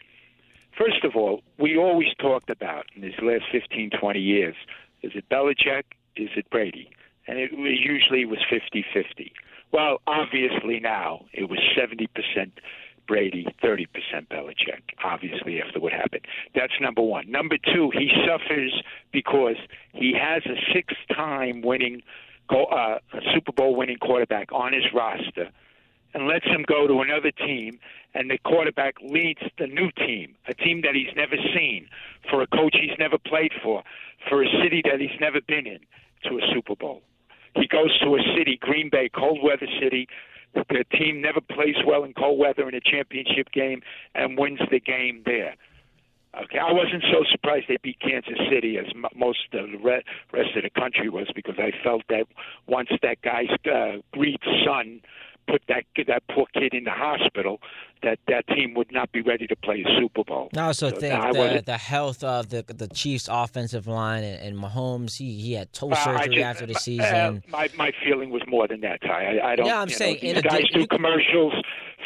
[0.78, 4.56] First of all, we always talked about in these last 15, 20 years,
[5.02, 5.84] is it Belichick,
[6.16, 6.90] is it Brady?
[7.26, 9.30] And it usually was 50-50.
[9.72, 12.08] Well, obviously now it was 70%
[13.06, 13.86] Brady, 30%
[14.30, 16.26] Belichick, obviously after what happened.
[16.54, 17.30] That's number one.
[17.30, 18.82] Number two, he suffers
[19.12, 19.56] because
[19.92, 22.02] he has a six-time winning,
[22.48, 25.50] go, uh, a Super Bowl winning quarterback on his roster,
[26.14, 27.78] and lets him go to another team,
[28.14, 31.88] and the quarterback leads the new team, a team that he's never seen,
[32.30, 33.82] for a coach he's never played for,
[34.28, 35.80] for a city that he's never been in,
[36.22, 37.02] to a Super Bowl.
[37.56, 40.08] He goes to a city, Green Bay, cold weather city.
[40.54, 43.82] The team never plays well in cold weather in a championship game
[44.14, 45.56] and wins the game there.
[46.42, 50.02] Okay, I wasn't so surprised they beat Kansas City as m- most of the re-
[50.32, 52.26] rest of the country was because I felt that
[52.66, 55.00] once that guy's uh, Greed son
[55.46, 57.60] put that that poor kid in the hospital,
[58.02, 60.48] that that team would not be ready to play Super Bowl.
[60.56, 64.40] I also So, think I the, the health of the the Chiefs' offensive line and,
[64.42, 67.42] and Mahomes, he, he had toe Uh, surgery just- after the uh, season.
[67.48, 69.38] my my feeling was more than that, Ty.
[69.38, 69.66] I, I don't.
[69.66, 71.54] Yeah, I'm know, saying, in these guys do commercials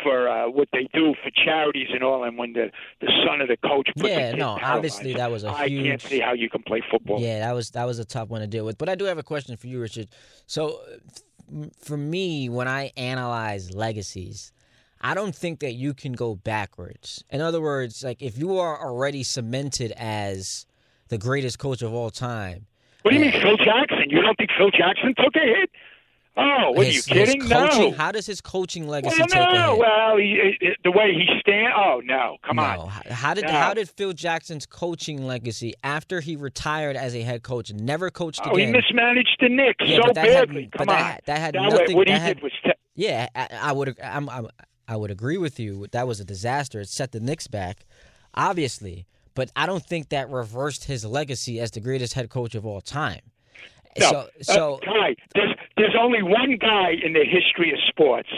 [0.03, 2.71] for uh, what they do for charities and all, and when the
[3.01, 6.03] the son of the coach Yeah, the no, obviously that was a I huge- can't
[6.03, 7.21] see how you can play football.
[7.21, 8.79] Yeah, that was that was a tough one to deal with.
[8.79, 10.09] But I do have a question for you, Richard.
[10.47, 10.81] So,
[11.81, 14.53] for me, when I analyze legacies,
[15.01, 17.25] I don't think that you can go backwards.
[17.31, 20.67] In other words, like if you are already cemented as
[21.09, 22.67] the greatest coach of all time,
[23.03, 24.11] What do you mean, Phil Jackson?
[24.11, 25.71] You don't think Phil Jackson took a hit?
[26.41, 27.41] Oh, what are you his- his kidding?
[27.41, 27.97] coaching- no.
[27.97, 29.71] How does his coaching legacy Well, take a no.
[29.73, 29.79] hit?
[29.81, 31.73] Well, he, he- the way he stand.
[31.77, 32.63] Oh no, come no.
[32.63, 32.89] on.
[33.11, 33.51] How did No.
[33.51, 38.41] how did Phil Jackson's coaching legacy after he retired as a head coach never coached
[38.45, 40.69] Oh, he mismanaged the Knicks Yeah, so that had- badly.
[40.71, 41.05] but come that on.
[41.13, 42.53] had- that had way- nothing- what he that had- did was.
[42.65, 43.99] Te- Yeah, I, I would.
[44.03, 44.47] I'm, I'm,
[44.87, 45.87] I would agree with you.
[45.93, 46.81] That was a disaster.
[46.81, 47.85] It set the Knicks back,
[48.35, 49.07] obviously.
[49.35, 52.81] But I don't think that reversed his legacy as the greatest head coach of all
[52.81, 53.21] time.
[53.99, 58.29] No, so, so uh, Ty, there's there's only one guy in the history of sports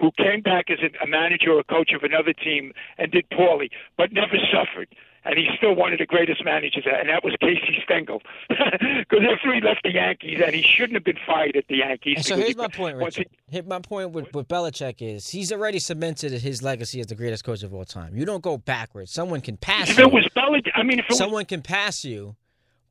[0.00, 3.70] who came back as a, manager or a coach of another team and did poorly,
[3.96, 4.88] but never suffered.
[5.24, 8.22] And he's still one of the greatest managers, and that was Casey Stengel.
[8.48, 12.16] Because after he left the Yankees, and he shouldn't have been fired at the Yankees.
[12.18, 13.66] And so here's he- my point, once he- Richard.
[13.66, 17.62] My point with, with Belichick is he's already cemented his legacy as the greatest coach
[17.62, 18.16] of all time.
[18.16, 19.10] You don't go backwards.
[19.10, 20.04] Someone can pass if you.
[20.04, 22.36] it was Belichick, I mean, if it was Someone can pass you,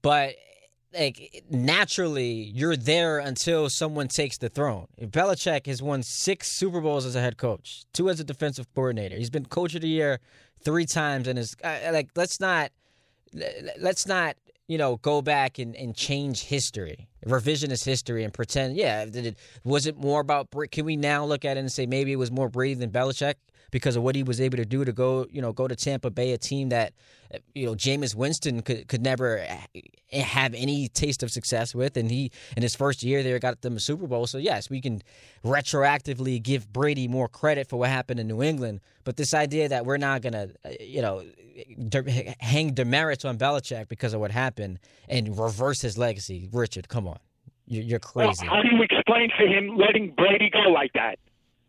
[0.02, 0.36] but
[0.94, 4.88] like naturally, you're there until someone takes the throne.
[5.02, 9.16] Belichick has won six Super Bowls as a head coach, two as a defensive coordinator.
[9.16, 10.20] He's been coach of the year
[10.64, 12.72] three times, and is uh, like let's not
[13.80, 19.06] let's not you know go back and, and change history revisionist history and pretend yeah
[19.06, 22.18] it, was it more about can we now look at it and say maybe it
[22.18, 23.36] was more Brady than Belichick
[23.72, 26.10] because of what he was able to do to go you know go to Tampa
[26.10, 26.94] Bay a team that
[27.54, 32.10] you know Jameis Winston could could never uh, have any taste of success with and
[32.10, 35.02] he in his first year there got them a Super Bowl so yes we can
[35.44, 39.86] retroactively give Brady more credit for what happened in New England but this idea that
[39.86, 41.24] we're not gonna uh, you know
[41.90, 46.48] de- hang demerits on Belichick because of what happened and reverse his legacy.
[46.54, 47.18] Richard, come on,
[47.66, 48.46] you're, you're Well, crazy.
[48.46, 51.18] how do you explain to him letting Brady go like that?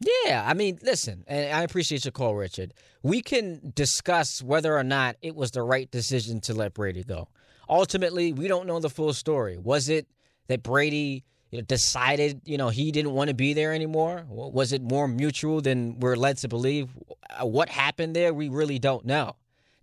[0.01, 2.73] Yeah, I mean, listen, and I appreciate your call, Richard.
[3.03, 7.29] We can discuss whether or not it was the right decision to let Brady go.
[7.69, 9.59] Ultimately, we don't know the full story.
[9.59, 10.07] Was it
[10.47, 11.25] that Brady
[11.67, 14.25] decided, you know, he didn't want to be there anymore?
[14.29, 16.91] Was it more mutual than we're led to believe?
[17.31, 19.35] Uh, What happened there, we really don't know.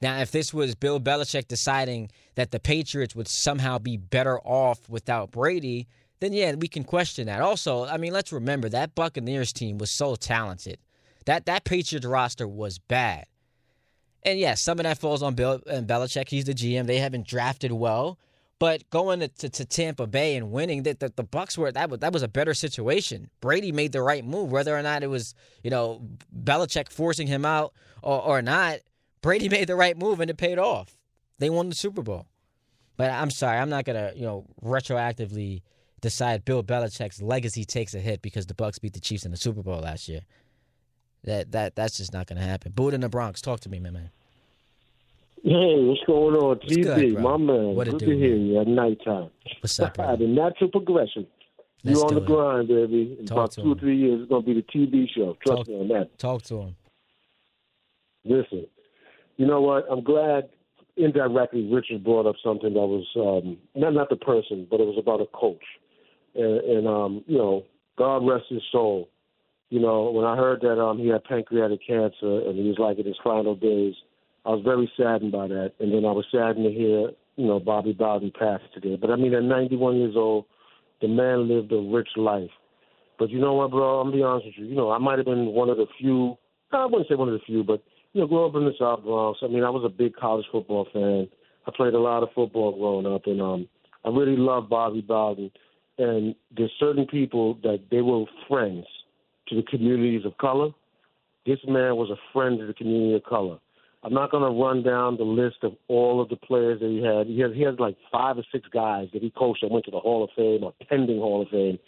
[0.01, 4.87] Now, if this was Bill Belichick deciding that the Patriots would somehow be better off
[4.89, 5.87] without Brady,
[6.19, 7.41] then yeah, we can question that.
[7.41, 10.79] Also, I mean, let's remember that Buccaneers team was so talented.
[11.25, 13.25] That that Patriots roster was bad.
[14.23, 16.29] And yes, some of that falls on Bill and Belichick.
[16.29, 16.87] He's the GM.
[16.87, 18.17] They haven't drafted well.
[18.57, 21.89] But going to, to, to Tampa Bay and winning, that the, the Bucks were that
[21.89, 23.29] was that was a better situation.
[23.41, 26.01] Brady made the right move, whether or not it was you know
[26.43, 28.79] Belichick forcing him out or, or not.
[29.21, 30.97] Brady made the right move and it paid off.
[31.37, 32.27] They won the Super Bowl.
[32.95, 35.61] But I'm sorry, I'm not gonna you know retroactively
[36.05, 39.37] decide Bill Belichick's legacy takes a hit because the Bucks beat the Chiefs in the
[39.37, 40.21] Super Bowl last year.
[41.23, 42.71] That that that's just not gonna happen.
[42.71, 43.93] Boot in the Bronx, talk to me, man.
[43.93, 44.09] man.
[45.43, 46.83] Hey, what's going on, TB?
[46.83, 47.75] good, my man.
[47.75, 48.19] What it good do, to man?
[48.19, 49.31] hear you at nighttime.
[49.61, 50.15] What's up, bro?
[50.19, 51.25] the natural progression.
[51.83, 52.27] Let's you on the it.
[52.27, 53.17] grind, baby.
[53.19, 53.79] In Talk about to two or him.
[53.79, 55.35] three years, it's gonna be the TV show.
[55.43, 56.19] Trust Talk- me on that.
[56.19, 56.75] Talk to him.
[58.23, 58.67] Listen,
[59.37, 59.85] you know what?
[59.89, 60.49] I'm glad
[60.97, 64.97] indirectly Richard brought up something that was um, not not the person, but it was
[64.99, 65.63] about a coach.
[66.35, 67.63] And, and um, you know,
[67.97, 69.09] God rest his soul.
[69.69, 72.99] You know, when I heard that um, he had pancreatic cancer and he was like
[72.99, 73.95] in his final days,
[74.45, 75.73] I was very saddened by that.
[75.79, 78.95] And then I was saddened to hear, you know, Bobby Bowden pass today.
[78.95, 80.45] But I mean, at 91 years old,
[81.01, 82.51] the man lived a rich life.
[83.17, 83.99] But you know what, bro?
[83.99, 84.65] I'm gonna be honest with you.
[84.65, 86.37] You know, I might have been one of the few.
[86.71, 87.81] I wouldn't say one of the few, but
[88.13, 89.39] you know, growing up in the South Bronx.
[89.41, 91.27] I mean, I was a big college football fan.
[91.67, 93.69] I played a lot of football growing up, and um,
[94.03, 95.51] I really loved Bobby Bowden.
[95.97, 98.85] And there's certain people that they were friends,
[99.47, 100.69] to the communities of color.
[101.45, 103.59] This man was a friend to the community of color.
[104.03, 107.03] I'm not going to run down the list of all of the players that he
[107.03, 107.25] had.
[107.25, 109.91] He has, he has like five or six guys that he coached that went to
[109.91, 111.79] the Hall of Fame or pending Hall of Fame.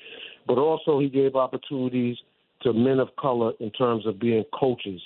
[0.48, 2.18] But also he gave opportunities
[2.64, 5.00] to men of color in terms of being coaches.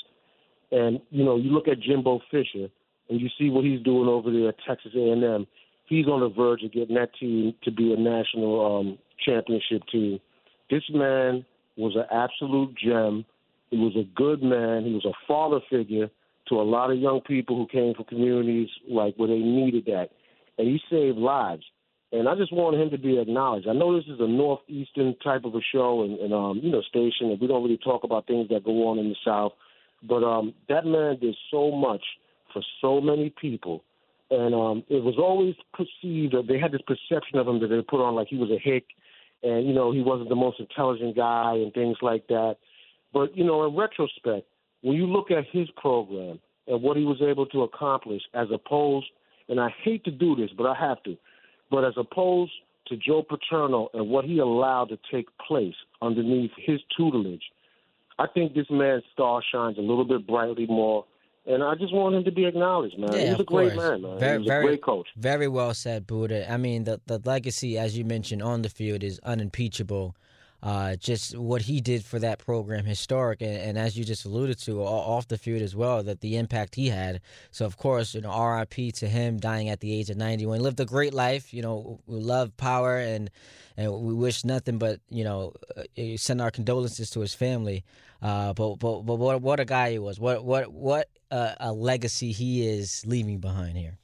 [0.72, 2.70] And you know, you look at Jimbo Fisher
[3.10, 5.45] and you see what he's doing over there at Texas A&M.
[5.92, 10.22] He's on the verge of getting that team to be a national um, championship team.
[10.70, 11.44] This man
[11.76, 13.26] was an absolute gem.
[13.72, 14.86] He was a good man.
[14.86, 16.10] He was a father figure
[16.48, 20.12] to a lot of young people who came from communities like where they needed that,
[20.58, 21.64] and he saved lives.
[22.14, 23.68] And I just want him to be acknowledged.
[23.68, 26.82] I know this is a northeastern type of a show and, and um, you know
[26.84, 29.52] station, and we don't really talk about things that go on in the South.
[30.08, 32.04] But um, that man did so much
[32.54, 33.84] for so many people,
[34.32, 37.82] and um, it was always perceived that they had this perception of him that they
[37.82, 38.86] put on like he was a hick,
[39.44, 42.56] and you know he wasn't the most intelligent guy and things like that.
[43.14, 44.48] But you know, in retrospect,
[44.82, 49.08] when you look at his program and what he was able to accomplish, as opposed,
[49.50, 51.18] and I hate to do this, but I have to,
[51.70, 52.54] but as opposed
[52.88, 57.44] to Joe Paterno and what he allowed to take place underneath his tutelage,
[58.18, 61.06] I think this man's star shines a little bit brightly more.
[61.46, 63.14] And I just want him to be acknowledged, man.
[63.14, 63.92] Yeah, He's a great course.
[63.92, 64.20] man, man.
[64.20, 65.08] Very, He's very, a great coach.
[65.16, 66.52] Very well said, Buddha.
[66.52, 70.16] I mean, the the legacy, as you mentioned, on the field is unimpeachable.
[70.64, 74.60] Uh, just what he did for that program, historic, and, and as you just alluded
[74.60, 77.20] to, off the field as well, that the impact he had.
[77.50, 78.92] So, of course, you know, R.I.P.
[78.92, 80.60] to him, dying at the age of ninety-one.
[80.60, 81.52] Lived a great life.
[81.52, 83.32] You know, we love power, and
[83.78, 85.82] and we wish nothing but you know, uh,
[86.18, 87.84] send our condolences to his family.
[88.22, 90.20] Uh, but but but what what a guy he was.
[90.20, 93.98] What what what uh, a legacy he is leaving behind here.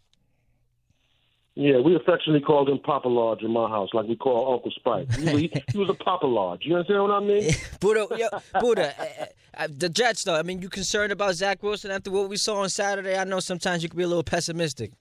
[1.59, 5.11] Yeah, we affectionately called him Papa Lodge in my house, like we call Uncle Spike.
[5.15, 6.61] He, he, was a Papa Lodge.
[6.65, 7.51] You understand what I mean?
[7.79, 8.27] Buddha, yo,
[8.59, 9.25] Buddha, uh,
[9.55, 10.35] uh, the Jets though.
[10.35, 13.17] I mean, you concerned about Zach Wilson after what we saw on Saturday?
[13.17, 14.91] I know sometimes you can be a little pessimistic.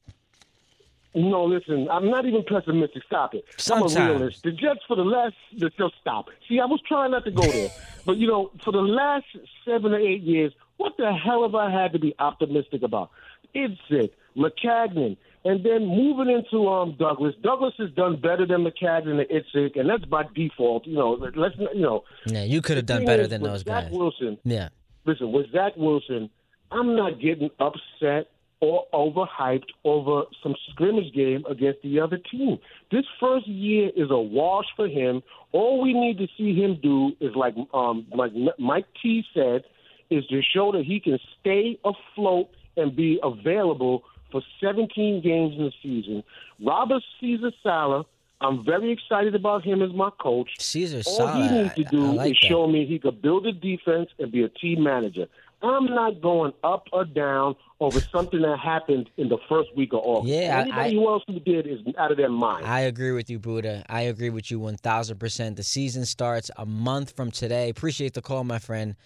[1.15, 3.03] No, listen, I'm not even pessimistic.
[3.05, 3.45] Stop it.
[3.49, 3.97] I'm Sometimes.
[3.97, 4.43] a realist.
[4.43, 6.27] The Jets for the last, just stop.
[6.47, 7.71] See, I was trying not to go there,
[8.07, 9.25] but you know, for the last
[9.65, 13.11] seven or eight years, what the hell have I had to be optimistic about?
[13.55, 17.35] Idzik, Maccagnan, and then moving into um Douglas.
[17.43, 20.87] Douglas has done better than Maccagnan and Idzik, and that's by default.
[20.87, 22.05] You know, let's you know.
[22.27, 23.93] Yeah, you could have done better is, than those Zach guys.
[23.93, 24.69] Wilson, Yeah.
[25.05, 26.29] listen, with Zach Wilson,
[26.71, 28.29] I'm not getting upset
[28.61, 32.59] or overhyped over some scrimmage game against the other team.
[32.91, 35.23] This first year is a wash for him.
[35.53, 39.65] All we need to see him do is like um like Mike T said,
[40.11, 45.65] is to show that he can stay afloat and be available for 17 games in
[45.65, 46.23] the season.
[46.65, 48.05] Robert Caesar Saleh,
[48.41, 50.51] I'm very excited about him as my coach.
[50.59, 52.47] Caesar All he needs to do like is that.
[52.49, 55.27] show me he could build a defense and be a team manager.
[55.63, 60.01] I'm not going up or down over something that happened in the first week of
[60.03, 60.29] August.
[60.33, 62.67] Yeah, Anybody I- who else who did is out of their mind.
[62.67, 63.85] I agree with you, Buddha.
[63.89, 65.57] I agree with you 1000%.
[65.57, 67.71] The season starts a month from today.
[67.71, 68.97] Appreciate the call, my friend.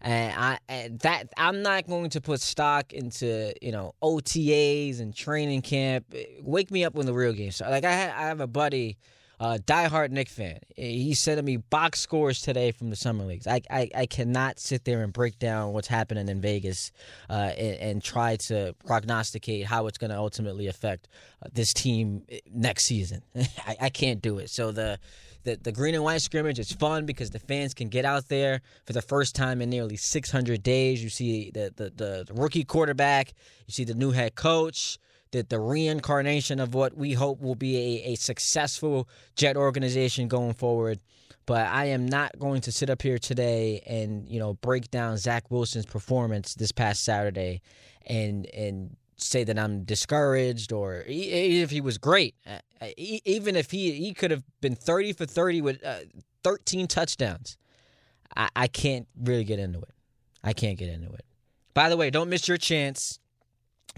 [0.00, 5.14] And I and that I'm not going to put stock into you know OTAs and
[5.14, 6.14] training camp.
[6.40, 7.72] Wake me up when the real game starts.
[7.72, 8.96] Like I, I have a buddy,
[9.40, 10.58] uh, diehard Knick fan.
[10.74, 13.46] He sent me box scores today from the summer leagues.
[13.46, 16.92] I, I, I cannot sit there and break down what's happening in Vegas
[17.30, 21.08] uh, and, and try to prognosticate how it's going to ultimately affect
[21.42, 22.22] uh, this team
[22.52, 23.22] next season.
[23.66, 24.50] I, I can't do it.
[24.50, 24.98] So the,
[25.48, 28.60] the the green and white scrimmage is fun because the fans can get out there
[28.84, 31.02] for the first time in nearly 600 days.
[31.02, 33.32] You see the the, the, rookie quarterback.
[33.66, 34.98] You see the new head coach
[35.30, 40.54] the, the reincarnation of what we hope will be a, a successful jet organization going
[40.54, 41.00] forward.
[41.46, 45.16] But I am not going to sit up here today and you know break down
[45.16, 47.62] Zach Wilson's performance this past Saturday,
[48.06, 52.58] and and say that I'm discouraged or if he was great, Uh,
[52.96, 56.00] e- even if he he could have been 30 for 30 with uh,
[56.44, 57.56] 13 touchdowns.
[58.36, 59.94] I, I can't really get into it.
[60.44, 61.24] I can't get into it.
[61.74, 63.18] By the way, don't miss your chance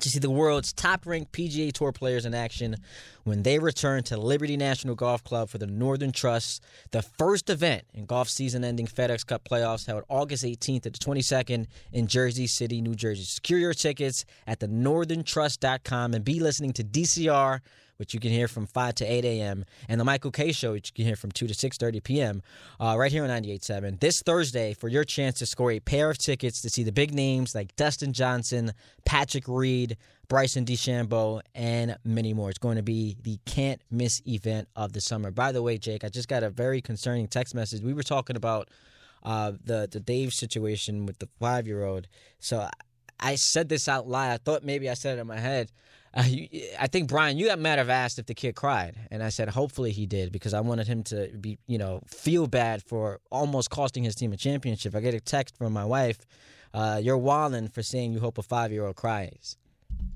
[0.00, 2.76] to see the world's top ranked PGA Tour players in action
[3.24, 7.84] when they return to Liberty National Golf Club for the Northern Trust, the first event
[7.94, 12.46] in golf season ending FedEx Cup playoffs held August 18th to the 22nd in Jersey
[12.46, 13.24] City, New Jersey.
[13.24, 17.60] Secure your tickets at thenortherntrust.com and be listening to DCR
[18.00, 20.88] which you can hear from 5 to 8 a.m., and the Michael Kay Show, which
[20.88, 22.42] you can hear from 2 to 6.30 p.m.,
[22.80, 24.00] uh, right here on 98.7.
[24.00, 27.12] This Thursday, for your chance to score a pair of tickets to see the big
[27.12, 28.72] names like Dustin Johnson,
[29.04, 29.98] Patrick Reed,
[30.28, 32.48] Bryson DeChambeau, and many more.
[32.48, 35.30] It's going to be the can't miss event of the summer.
[35.30, 37.82] By the way, Jake, I just got a very concerning text message.
[37.82, 38.70] We were talking about
[39.22, 42.06] uh, the the Dave situation with the five year old.
[42.38, 42.70] So I,
[43.18, 44.30] I said this out loud.
[44.32, 45.70] I thought maybe I said it in my head.
[46.12, 46.48] Uh, you,
[46.78, 49.92] I think Brian, you might have asked if the kid cried, and I said hopefully
[49.92, 54.02] he did because I wanted him to be, you know, feel bad for almost costing
[54.02, 54.94] his team a championship.
[54.94, 56.18] I get a text from my wife,
[56.74, 59.56] uh, "You're wilding for saying you hope a five year old cries."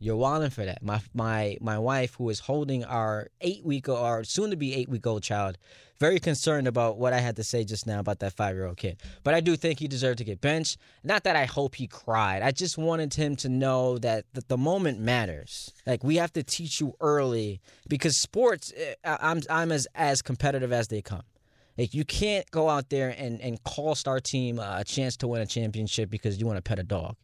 [0.01, 0.82] You're wilding for that.
[0.82, 4.89] My my my wife, who is holding our eight week or soon to be eight
[4.89, 5.57] week old child,
[5.99, 8.76] very concerned about what I had to say just now about that five year old
[8.76, 9.01] kid.
[9.22, 10.76] But I do think he deserved to get benched.
[11.03, 12.43] Not that I hope he cried.
[12.43, 15.72] I just wanted him to know that, that the moment matters.
[15.87, 18.72] Like we have to teach you early because sports.
[18.76, 21.22] eh, I'm I'm as as competitive as they come.
[21.78, 25.41] Like you can't go out there and and cost our team a chance to win
[25.41, 27.16] a championship because you want to pet a dog.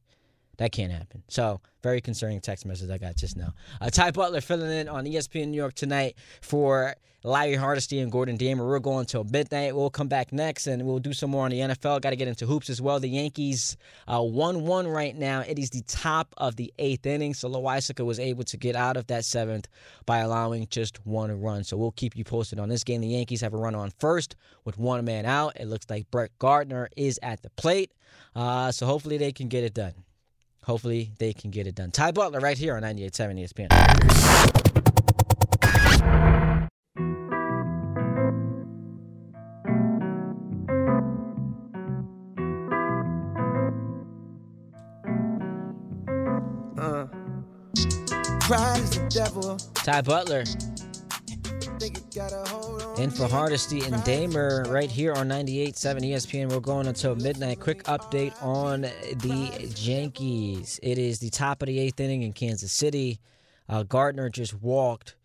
[0.61, 1.23] That can't happen.
[1.29, 3.55] So, very concerning text message I got just now.
[3.81, 6.95] Uh, Ty Butler filling in on ESPN New York tonight for
[7.25, 8.69] Larry Hardesty and Gordon Damer.
[8.69, 9.75] We're going till midnight.
[9.75, 12.03] We'll come back next and we'll do some more on the NFL.
[12.03, 13.01] Got to get into hoops as well.
[13.01, 15.41] The Yankees uh, 1 1 right now.
[15.41, 17.33] It is the top of the eighth inning.
[17.33, 19.67] So, Loaisiga was able to get out of that seventh
[20.05, 21.65] by allowing just one run.
[21.65, 23.01] So, we'll keep you posted on this game.
[23.01, 24.37] The Yankees have a run on first
[24.67, 25.59] with one man out.
[25.59, 27.93] It looks like Brett Gardner is at the plate.
[28.37, 29.95] Uh, so, hopefully, they can get it done.
[30.65, 31.91] Hopefully they can get it done.
[31.91, 33.71] Ty Butler right here on 98.7 ESPN.
[46.79, 47.07] Uh.
[48.41, 49.57] Pride is the devil.
[49.75, 50.45] Ty Butler
[51.83, 56.51] in for Hardesty and Damer right here on 98.7 ESPN.
[56.51, 57.61] We're going until midnight.
[57.61, 60.79] Quick update on the Yankees.
[60.83, 63.19] It is the top of the eighth inning in Kansas City.
[63.67, 65.17] Uh, Gardner just walked.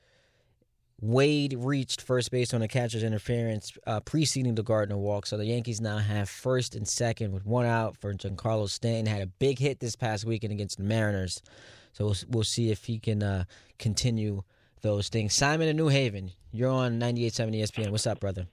[1.02, 5.26] Wade reached first base on a catcher's interference, uh, preceding the Gardner walk.
[5.26, 9.08] So the Yankees now have first and second with one out for Giancarlo Stanton.
[9.08, 11.42] Had a big hit this past weekend against the Mariners.
[11.92, 13.44] So we'll, we'll see if he can uh,
[13.78, 14.44] continue
[14.86, 15.34] those things.
[15.34, 17.90] Simon in New Haven, you're on 98.7 ESPN.
[17.92, 18.48] What's up, brother?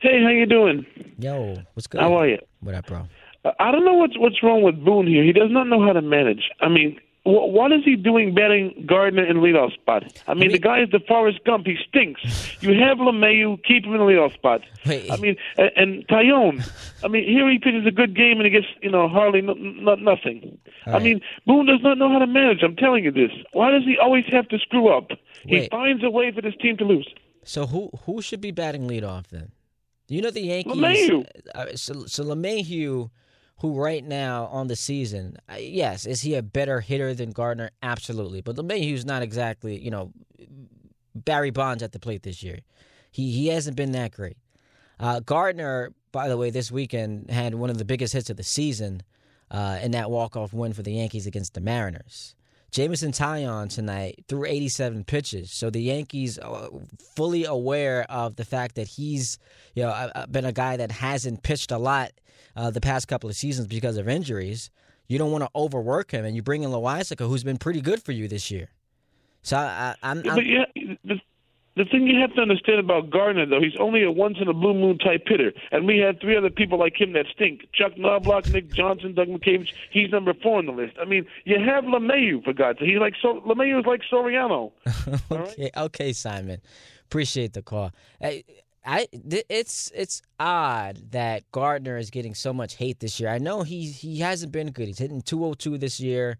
[0.00, 0.86] Hey, how you doing?
[1.18, 2.00] Yo, what's good?
[2.00, 2.38] How are you?
[2.60, 3.06] What up, bro?
[3.44, 5.22] Uh, I don't know what's what's wrong with Boone here.
[5.22, 6.50] He does not know how to manage.
[6.60, 10.02] I mean, what is he doing batting Gardner in leadoff spot?
[10.26, 11.66] I mean, the guy is the Forrest Gump.
[11.66, 12.22] He stinks.
[12.62, 14.62] You have LeMahieu, keep him in the leadoff spot.
[14.86, 16.66] I mean, and, and Taillon.
[17.04, 19.52] I mean, here he pitches a good game and he gets you know hardly no,
[19.54, 20.58] no, nothing.
[20.86, 22.62] I mean, Boone does not know how to manage.
[22.62, 23.30] I'm telling you this.
[23.52, 25.10] Why does he always have to screw up?
[25.42, 27.08] He finds a way for this team to lose.
[27.44, 29.52] So who who should be batting leadoff then?
[30.08, 30.72] You know the Yankees.
[30.72, 31.26] LeMahieu.
[31.54, 33.10] Uh, so, so LeMahieu,
[33.60, 37.70] who right now on the season, uh, yes, is he a better hitter than Gardner?
[37.82, 40.12] Absolutely, but LeMahieu's not exactly you know
[41.14, 42.60] Barry Bonds at the plate this year.
[43.10, 44.36] He he hasn't been that great.
[45.00, 48.42] Uh, Gardner, by the way, this weekend had one of the biggest hits of the
[48.42, 49.02] season
[49.50, 52.34] uh, in that walk-off win for the Yankees against the Mariners.
[52.70, 56.68] Jameson Taillon tonight threw 87 pitches, so the Yankees are
[57.16, 59.38] fully aware of the fact that he's,
[59.74, 62.12] you know, uh, uh, been a guy that hasn't pitched a lot
[62.56, 64.70] uh, the past couple of seasons because of injuries.
[65.06, 68.02] You don't want to overwork him, and you bring in Loaisiga, who's been pretty good
[68.02, 68.70] for you this year.
[69.42, 70.64] So I, I, I'm, Yeah, I'm but yeah,
[71.04, 71.20] the,
[71.78, 74.52] the thing you have to understand about Gardner, though, he's only a once in a
[74.52, 77.92] blue moon type hitter, and we had three other people like him that stink: Chuck
[77.94, 79.68] Knoblauch, Nick Johnson, Doug McCabe.
[79.92, 80.94] He's number four on the list.
[81.00, 82.88] I mean, you have LeMahieu for God's sake.
[82.88, 83.40] He's like so.
[83.46, 84.72] LeMahieu is like Soriano.
[85.30, 86.60] okay, okay, Simon.
[87.04, 87.92] Appreciate the call.
[88.20, 88.42] I,
[88.84, 93.30] I, th- it's it's odd that Gardner is getting so much hate this year.
[93.30, 94.88] I know he he hasn't been good.
[94.88, 96.38] He's hitting 202 this year.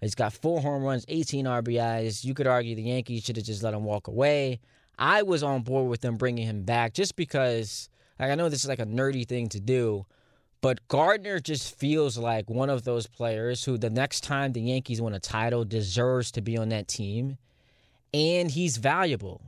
[0.00, 2.24] He's got four home runs, 18 RBIs.
[2.24, 4.60] You could argue the Yankees should have just let him walk away.
[4.98, 7.88] I was on board with them bringing him back just because
[8.18, 10.06] like, I know this is like a nerdy thing to do,
[10.60, 15.00] but Gardner just feels like one of those players who the next time the Yankees
[15.00, 17.38] win a title deserves to be on that team
[18.12, 19.42] and he's valuable.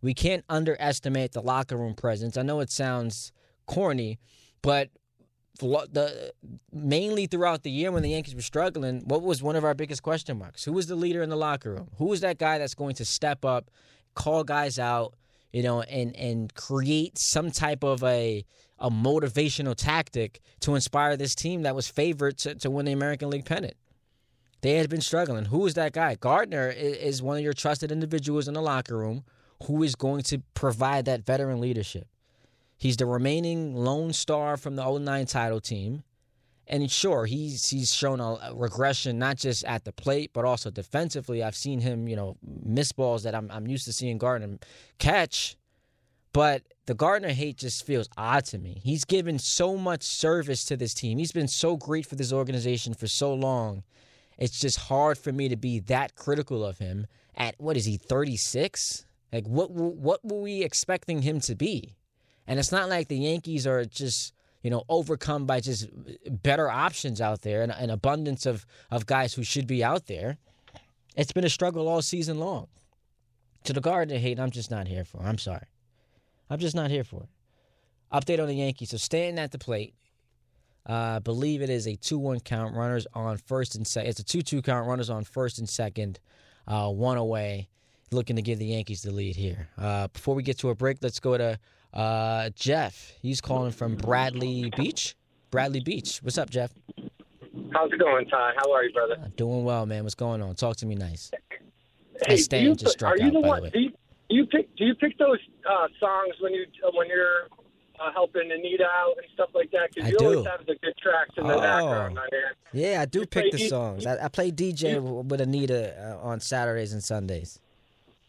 [0.00, 2.36] We can't underestimate the locker room presence.
[2.36, 3.32] I know it sounds
[3.66, 4.18] corny,
[4.62, 4.90] but
[5.60, 6.32] the
[6.72, 10.02] mainly throughout the year when the Yankees were struggling, what was one of our biggest
[10.02, 10.64] question marks?
[10.64, 11.90] Who was the leader in the locker room?
[11.98, 13.70] Who was that guy that's going to step up,
[14.14, 15.14] call guys out,
[15.52, 18.44] you know, and and create some type of a
[18.78, 23.30] a motivational tactic to inspire this team that was favored to, to win the American
[23.30, 23.74] League pennant?
[24.62, 25.46] They had been struggling.
[25.46, 26.14] Who is that guy?
[26.16, 29.24] Gardner i- is one of your trusted individuals in the locker room
[29.64, 32.08] who is going to provide that veteran leadership.
[32.76, 36.02] He's the remaining lone star from the 09 title team.
[36.66, 41.42] And sure, he's he's shown a, regression not just at the plate but also defensively.
[41.42, 44.58] I've seen him, you know, miss balls that I'm I'm used to seeing Gardner
[44.98, 45.56] catch.
[46.32, 48.80] But the Gardner hate just feels odd to me.
[48.82, 51.18] He's given so much service to this team.
[51.18, 53.84] He's been so great for this organization for so long.
[54.36, 57.06] It's just hard for me to be that critical of him
[57.36, 59.06] at what is he 36?
[59.32, 61.96] Like what what were we expecting him to be?
[62.46, 64.33] And it's not like the Yankees are just
[64.64, 65.88] you know overcome by just
[66.42, 70.38] better options out there and an abundance of of guys who should be out there.
[71.14, 72.66] It's been a struggle all season long.
[73.64, 75.22] To the Gardner hate, I'm just not here for.
[75.22, 75.66] I'm sorry.
[76.50, 77.28] I'm just not here for it.
[78.12, 78.90] Update on the Yankees.
[78.90, 79.94] So Stanton at the plate,
[80.88, 82.74] uh, I believe it is a 2 1 count.
[82.74, 84.10] Runners on first and second.
[84.10, 84.88] It's a 2 2 count.
[84.88, 86.20] Runners on first and second.
[86.66, 87.68] Uh, one away.
[88.10, 89.68] Looking to give the Yankees the lead here.
[89.76, 91.58] Uh, before we get to a break, let's go to
[91.94, 93.12] uh, Jeff.
[93.22, 95.14] He's calling from Bradley Beach.
[95.50, 96.18] Bradley Beach.
[96.22, 96.72] What's up, Jeff?
[97.72, 98.52] How's it going, Ty?
[98.56, 99.16] How are you, brother?
[99.36, 100.02] Doing well, man.
[100.02, 100.54] What's going on?
[100.56, 101.30] Talk to me nice.
[102.26, 103.58] Hey, Stan you, just struck out, the by one?
[103.58, 103.70] the way.
[103.70, 104.76] Do you, do you pick?
[104.76, 105.38] Do you pick those
[105.68, 107.48] uh, songs when you uh, when you're
[108.00, 109.90] uh, helping Anita out and stuff like that?
[109.94, 110.24] Because you do.
[110.26, 111.60] always have the good tracks in the Oh.
[111.60, 112.24] background, man.
[112.72, 114.06] Yeah, I do pick the D- songs.
[114.06, 117.60] I, I play DJ with Anita uh, on Saturdays and Sundays.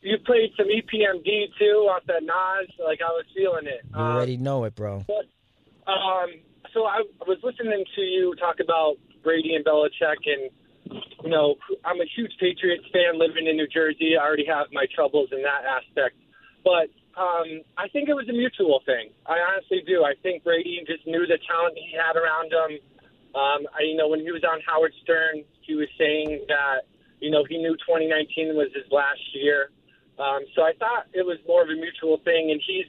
[0.06, 2.70] You played some EPMD too off that Nas.
[2.78, 3.82] Like I was feeling it.
[3.90, 5.04] You already know it, bro.
[5.08, 5.26] But,
[5.90, 6.30] um,
[6.74, 10.52] so I was listening to you talk about Brady and Belichick, and
[11.24, 14.14] you know, I'm a huge Patriots fan living in New Jersey.
[14.14, 16.14] I already have my troubles in that aspect,
[16.64, 19.10] but um, I think it was a mutual thing.
[19.26, 20.04] I honestly do.
[20.04, 22.78] I think Brady just knew the talent he had around him.
[23.34, 26.86] Um, I, you know, when he was on Howard Stern, he was saying that
[27.20, 29.74] you know he knew 2019 was his last year.
[30.20, 32.88] Um, so I thought it was more of a mutual thing, and he's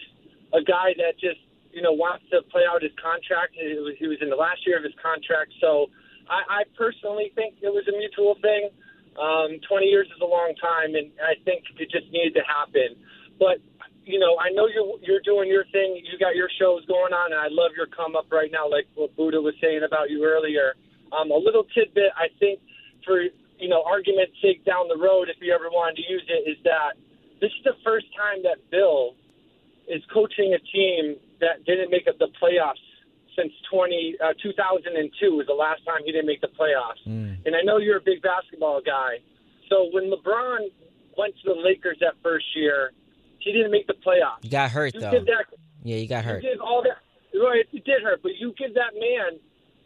[0.54, 3.58] a guy that just you know wants to play out his contract.
[3.58, 5.90] He was, he was in the last year of his contract, so
[6.30, 8.70] I, I personally think it was a mutual thing.
[9.16, 12.94] Um, 20 years is a long time, and I think it just needed to happen.
[13.40, 13.58] But
[14.06, 15.98] you know, I know you're you're doing your thing.
[15.98, 18.86] You got your shows going on, and I love your come up right now, like
[18.94, 20.78] what Buddha was saying about you earlier.
[21.10, 22.60] Um, a little tidbit, I think,
[23.02, 23.22] for
[23.58, 26.58] you know, argument's sake down the road, if you ever wanted to use it, is
[26.64, 26.94] that
[27.41, 29.14] this is the first time that Bill
[29.89, 32.82] is coaching a team that didn't make the playoffs
[33.37, 37.05] since 20, uh, 2002 was the last time he didn't make the playoffs.
[37.45, 39.20] And I know you're a big basketball guy.
[39.68, 40.72] So when LeBron
[41.18, 42.93] went to the Lakers that first year,
[43.39, 44.43] he didn't make the playoffs.
[44.43, 45.11] You got hurt You though.
[45.11, 45.47] that
[45.84, 46.43] Yeah, you got hurt.
[46.43, 46.99] you all that
[47.39, 49.39] right, it did hurt, but you give that man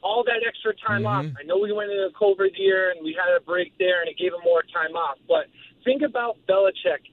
[0.03, 1.25] all that extra time off.
[1.25, 1.37] Mm-hmm.
[1.39, 4.09] I know we went into a COVID year and we had a break there and
[4.09, 5.19] it gave him more time off.
[5.29, 5.47] But
[5.85, 7.05] think about Belichick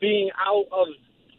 [0.00, 0.88] being out of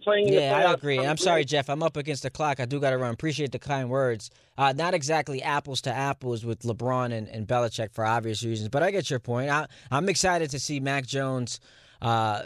[0.03, 0.99] playing in the Yeah, I agree.
[0.99, 1.45] I'm sorry.
[1.45, 1.69] Jeff.
[1.69, 2.59] I'm up against the clock.
[2.59, 3.13] I do got to run.
[3.13, 4.29] Appreciate the kind words.
[4.57, 8.83] Uh, not exactly apples to apples with LeBron and, and Belichick for obvious reasons, but
[8.83, 9.49] I get your point.
[9.49, 11.59] I, I'm excited to see Mac Jones
[12.01, 12.43] uh,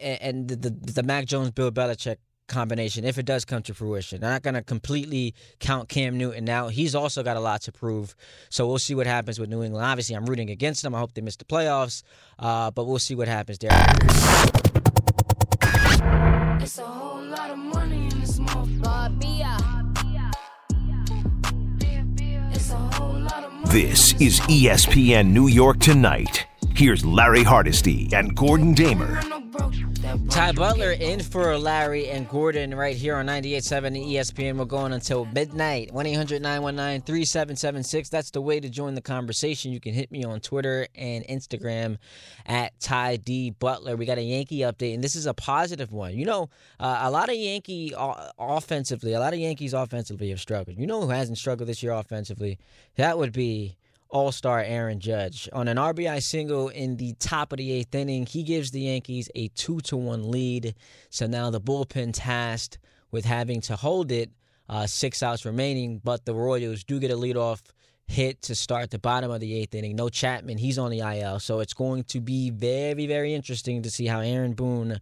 [0.00, 2.16] and and the, the, the Mac Jones Bill Belichick
[2.48, 4.22] combination if it does come to fruition.
[4.22, 6.72] I'm not going to completely count Cam Newton out.
[6.72, 8.14] He's also got a lot to prove.
[8.50, 9.84] So we'll see what happens with New England.
[9.84, 10.94] Obviously, I'm rooting against them.
[10.94, 12.02] I hope they miss the playoffs,
[12.38, 14.65] uh, but we'll see what happens there.
[16.60, 18.76] It's a whole lot of money in this motherfucker.
[23.66, 26.46] This is ESPN New York Tonight.
[26.76, 29.18] Here's Larry Hardesty and Gordon Damer.
[30.28, 34.58] Ty Butler in for Larry and Gordon right here on 98.7 ESPN.
[34.58, 35.90] We're going until midnight.
[35.90, 38.10] 1 800 919 3776.
[38.10, 39.72] That's the way to join the conversation.
[39.72, 41.96] You can hit me on Twitter and Instagram
[42.44, 43.96] at Ty D Butler.
[43.96, 46.12] We got a Yankee update, and this is a positive one.
[46.14, 50.40] You know, uh, a lot of Yankee o- offensively, a lot of Yankees offensively have
[50.40, 50.76] struggled.
[50.76, 52.58] You know who hasn't struggled this year offensively?
[52.96, 53.78] That would be
[54.16, 55.46] all star Aaron Judge.
[55.52, 59.28] On an RBI single in the top of the eighth inning, he gives the Yankees
[59.34, 60.74] a 2 to 1 lead.
[61.10, 62.78] So now the bullpen tasked
[63.10, 64.30] with having to hold it,
[64.70, 67.60] uh, six outs remaining, but the Royals do get a leadoff
[68.06, 69.96] hit to start the bottom of the eighth inning.
[69.96, 71.38] No Chapman, he's on the IL.
[71.38, 74.98] So it's going to be very, very interesting to see how Aaron Boone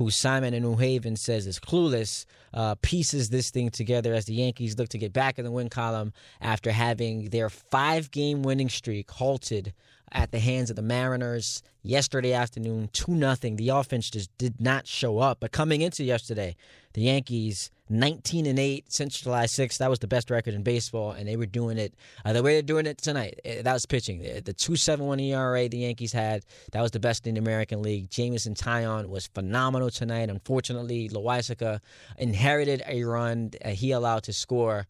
[0.00, 2.24] who Simon in New Haven says is clueless,
[2.54, 5.68] uh, pieces this thing together as the Yankees look to get back in the win
[5.68, 9.74] column after having their five game winning streak halted
[10.12, 13.56] at the hands of the Mariners yesterday afternoon, 2 nothing.
[13.56, 15.38] The offense just did not show up.
[15.40, 16.56] But coming into yesterday,
[16.94, 19.78] the Yankees 19 and 8 since July 6th.
[19.78, 21.92] That was the best record in baseball, and they were doing it
[22.24, 23.40] uh, the way they're doing it tonight.
[23.44, 24.20] eh, That was pitching.
[24.20, 28.08] The the 2.71 ERA the Yankees had, that was the best in the American League.
[28.08, 30.30] Jameson Taillon was phenomenal tonight.
[30.30, 31.80] Unfortunately, Loaisiga
[32.16, 34.86] inherited a run uh, he allowed to score.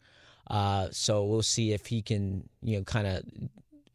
[0.47, 3.23] Uh, so we'll see if he can, you know, kind of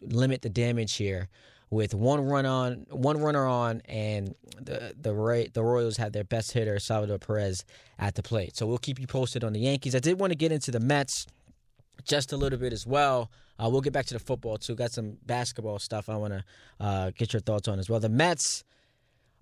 [0.03, 1.29] limit the damage here.
[1.71, 6.53] with one run on, one runner on, and the the the Royals had their best
[6.53, 7.65] hitter Salvador Perez
[7.99, 8.57] at the plate.
[8.57, 9.95] So we'll keep you posted on the Yankees.
[9.95, 11.27] I did want to get into the Mets
[12.05, 13.31] just a little bit as well.
[13.59, 14.75] Uh, we'll get back to the football too.
[14.75, 16.45] Got some basketball stuff I want to
[16.79, 18.01] uh, get your thoughts on as well.
[18.01, 18.65] The Mets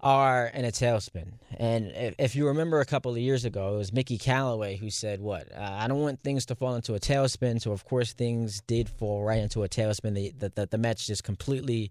[0.05, 1.33] are in a tailspin.
[1.57, 5.21] And if, you remember a couple of years ago, it was Mickey Callaway who said,
[5.21, 5.51] What?
[5.51, 7.61] Uh, I don't want things to fall into a tailspin.
[7.61, 10.15] So, of course, things did fall right into a tailspin.
[10.15, 11.91] The, the, the, the Mets just completely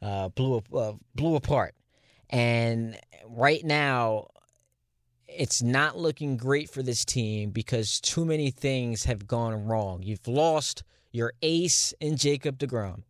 [0.00, 1.74] uh, blew, uh, blew apart.
[2.30, 2.96] And
[3.26, 4.28] right now,
[5.26, 10.02] it's not looking great for this team because too many things have gone wrong.
[10.02, 13.02] You've lost your ace in Jacob DeGrom.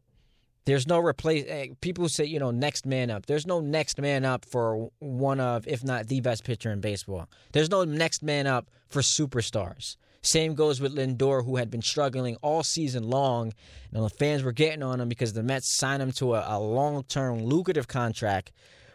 [0.68, 1.46] There's no replace.
[1.48, 3.24] Eh, people say, you know, next man up.
[3.24, 7.26] There's no next man up for one of, if not the best pitcher in baseball.
[7.52, 9.96] There's no next man up for superstars.
[10.20, 13.54] Same goes with Lindor, who had been struggling all season long.
[13.94, 16.60] And the fans were getting on him because the Mets signed him to a, a
[16.60, 18.52] long term, lucrative contract.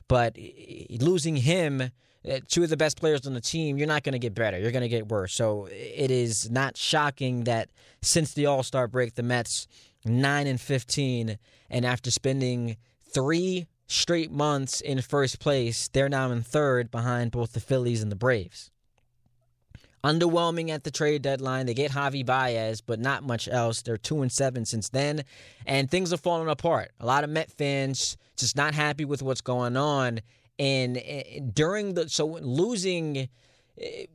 [0.08, 0.38] But
[1.00, 1.90] losing him,
[2.24, 4.60] eh, two of the best players on the team, you're not going to get better.
[4.60, 5.34] You're going to get worse.
[5.34, 7.70] So it is not shocking that
[8.04, 9.68] since the All Star break, the Mets
[10.06, 11.38] 9 and 15
[11.70, 12.78] and after spending
[13.12, 18.12] 3 straight months in first place, they're now in third behind both the Phillies and
[18.12, 18.72] the Braves.
[20.04, 21.66] Underwhelming at the trade deadline.
[21.66, 23.82] They get Javi Baez, but not much else.
[23.82, 25.24] They're 2 and 7 since then,
[25.66, 26.92] and things are falling apart.
[27.00, 30.20] A lot of Met fans just not happy with what's going on
[30.60, 31.02] and
[31.54, 33.30] during the so losing
[33.80, 34.06] eh,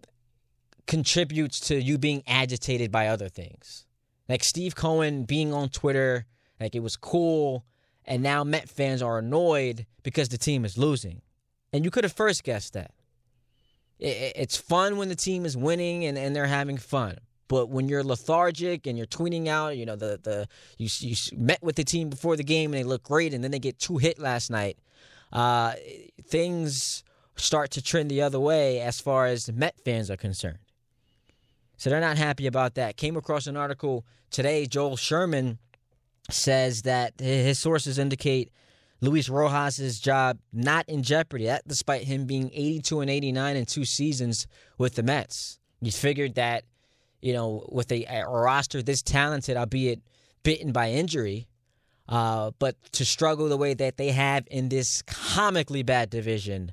[0.86, 3.86] contributes to you being agitated by other things.
[4.28, 6.26] Like Steve Cohen being on Twitter,
[6.60, 7.64] like it was cool,
[8.04, 11.22] and now Met fans are annoyed because the team is losing.
[11.72, 12.92] And you could have first guessed that.
[14.00, 17.18] It's fun when the team is winning and, and they're having fun.
[17.48, 21.62] But when you're lethargic and you're tweeting out, you know, the, the you, you met
[21.62, 23.96] with the team before the game and they look great and then they get two
[23.96, 24.78] hit last night,
[25.32, 25.72] uh,
[26.22, 27.02] things
[27.36, 30.58] start to trend the other way as far as Met fans are concerned.
[31.78, 32.96] So they're not happy about that.
[32.96, 34.66] Came across an article today.
[34.66, 35.58] Joel Sherman
[36.28, 38.50] says that his sources indicate
[39.00, 41.46] Luis Rojas' job not in jeopardy.
[41.46, 45.60] That despite him being 82 and 89 in two seasons with the Mets.
[45.80, 46.64] You figured that,
[47.22, 50.00] you know, with a, a roster this talented, albeit
[50.42, 51.46] bitten by injury,
[52.08, 56.72] uh, but to struggle the way that they have in this comically bad division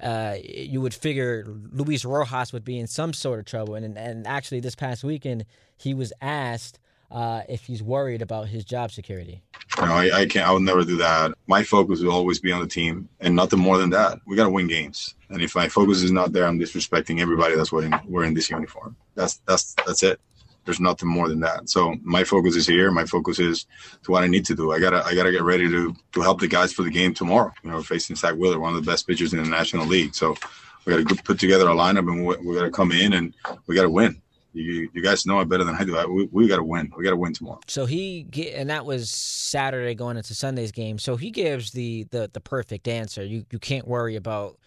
[0.00, 3.74] uh, you would figure Luis Rojas would be in some sort of trouble.
[3.74, 5.44] And and actually, this past weekend,
[5.76, 6.78] he was asked
[7.10, 9.42] uh, if he's worried about his job security.
[9.78, 10.46] No, I, I, can't.
[10.46, 11.32] I would never do that.
[11.46, 14.18] My focus will always be on the team, and nothing more than that.
[14.26, 15.14] We got to win games.
[15.30, 18.96] And if my focus is not there, I'm disrespecting everybody that's wearing wearing this uniform.
[19.14, 20.20] That's that's that's it
[20.64, 21.68] there's nothing more than that.
[21.68, 22.90] So my focus is here.
[22.90, 23.66] My focus is
[24.04, 24.72] to what I need to do.
[24.72, 27.52] I gotta I gotta get ready to to help the guys for the game tomorrow.
[27.62, 30.14] You know, facing Zack Wheeler, one of the best pitchers in the National League.
[30.14, 30.36] So
[30.84, 33.34] we gotta put together a lineup and we, we gotta come in and
[33.66, 34.20] we gotta win.
[34.54, 35.94] You, you guys know it better than I do.
[36.12, 36.92] We, we got to win.
[36.96, 37.60] We got to win tomorrow.
[37.68, 40.98] So he and that was Saturday going into Sunday's game.
[40.98, 43.24] So he gives the the, the perfect answer.
[43.24, 44.58] You you can't worry about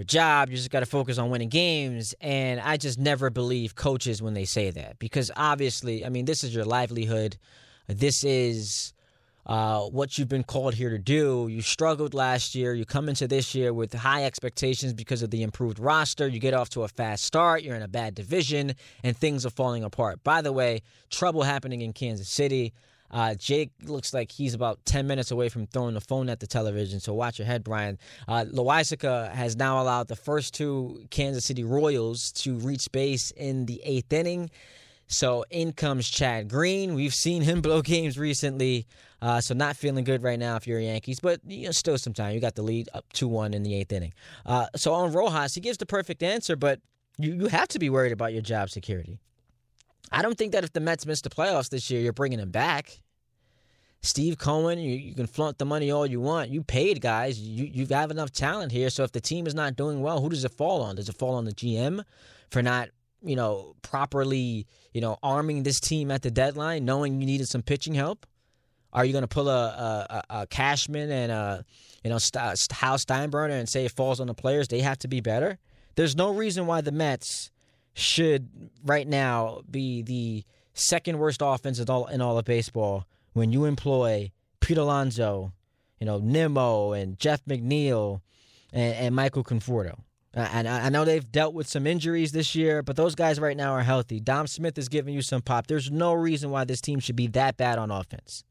[0.00, 0.48] your job.
[0.48, 2.14] You just got to focus on winning games.
[2.22, 6.42] And I just never believe coaches when they say that because obviously, I mean, this
[6.42, 7.36] is your livelihood.
[7.86, 8.94] This is
[9.44, 11.48] uh, what you've been called here to do.
[11.50, 12.72] You struggled last year.
[12.72, 16.26] You come into this year with high expectations because of the improved roster.
[16.26, 17.62] You get off to a fast start.
[17.62, 18.72] You're in a bad division,
[19.04, 20.24] and things are falling apart.
[20.24, 20.80] By the way,
[21.10, 22.72] trouble happening in Kansas City.
[23.10, 26.46] Uh, Jake looks like he's about 10 minutes away from throwing the phone at the
[26.46, 27.98] television, so watch your head, Brian.
[28.28, 33.66] Uh, Loaisiga has now allowed the first two Kansas City Royals to reach base in
[33.66, 34.50] the eighth inning.
[35.10, 36.94] So in comes Chad Green.
[36.94, 38.86] We've seen him blow games recently,
[39.20, 42.12] uh, so not feeling good right now if you're Yankees, but you know, still some
[42.12, 42.32] time.
[42.32, 44.14] You got the lead up 2 1 in the eighth inning.
[44.46, 46.80] Uh, so on Rojas, he gives the perfect answer, but
[47.18, 49.18] you, you have to be worried about your job security.
[50.12, 52.50] I don't think that if the Mets miss the playoffs this year, you're bringing him
[52.50, 53.00] back.
[54.02, 56.50] Steve Cohen, you, you can flaunt the money all you want.
[56.50, 57.38] You paid guys.
[57.38, 58.88] You you have enough talent here.
[58.88, 60.96] So if the team is not doing well, who does it fall on?
[60.96, 62.02] Does it fall on the GM
[62.50, 62.88] for not
[63.22, 67.62] you know properly you know arming this team at the deadline, knowing you needed some
[67.62, 68.26] pitching help?
[68.92, 69.66] Are you going to pull a,
[70.10, 71.64] a, a, Cashman and a
[72.02, 74.68] you know uh, Hal Steinbrenner and say it falls on the players?
[74.68, 75.58] They have to be better.
[75.94, 77.50] There's no reason why the Mets
[77.94, 78.48] should
[78.84, 83.64] right now be the second worst offense in all, in all of baseball when you
[83.64, 84.30] employ
[84.60, 85.52] Pete Alonso,
[85.98, 88.20] you know, Nimmo and Jeff McNeil
[88.72, 90.00] and, and Michael Conforto.
[90.32, 93.56] And I, I know they've dealt with some injuries this year, but those guys right
[93.56, 94.20] now are healthy.
[94.20, 95.66] Dom Smith is giving you some pop.
[95.66, 98.44] There's no reason why this team should be that bad on offense.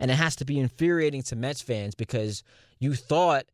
[0.00, 2.42] And it has to be infuriating to Mets fans because
[2.80, 3.44] you thought,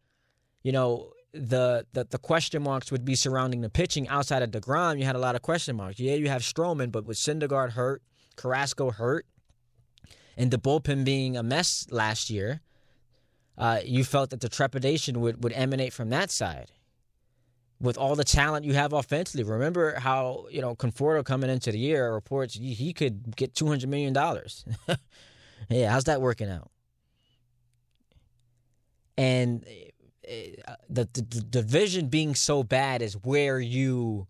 [0.62, 4.98] you know, the, the the question marks would be surrounding the pitching outside of DeGrom.
[4.98, 5.98] You had a lot of question marks.
[5.98, 8.02] Yeah, you have Stroman, but with Syndergaard hurt,
[8.36, 9.26] Carrasco hurt,
[10.36, 12.60] and the bullpen being a mess last year,
[13.56, 16.70] uh, you felt that the trepidation would, would emanate from that side.
[17.80, 21.78] With all the talent you have offensively, remember how you know Conforto coming into the
[21.78, 24.64] year reports he, he could get two hundred million dollars.
[25.68, 26.70] yeah, how's that working out?
[29.16, 29.64] And
[30.88, 34.26] the, the, the division being so bad is where you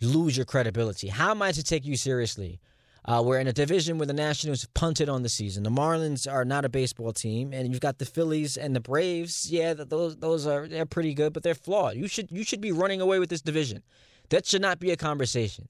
[0.00, 1.08] lose your credibility.
[1.08, 2.60] How am I to take you seriously?
[3.04, 5.64] Uh, we're in a division where the Nationals punted on the season.
[5.64, 9.50] The Marlins are not a baseball team, and you've got the Phillies and the Braves.
[9.50, 11.96] Yeah, those those are they're pretty good, but they're flawed.
[11.96, 13.82] You should you should be running away with this division.
[14.28, 15.68] That should not be a conversation.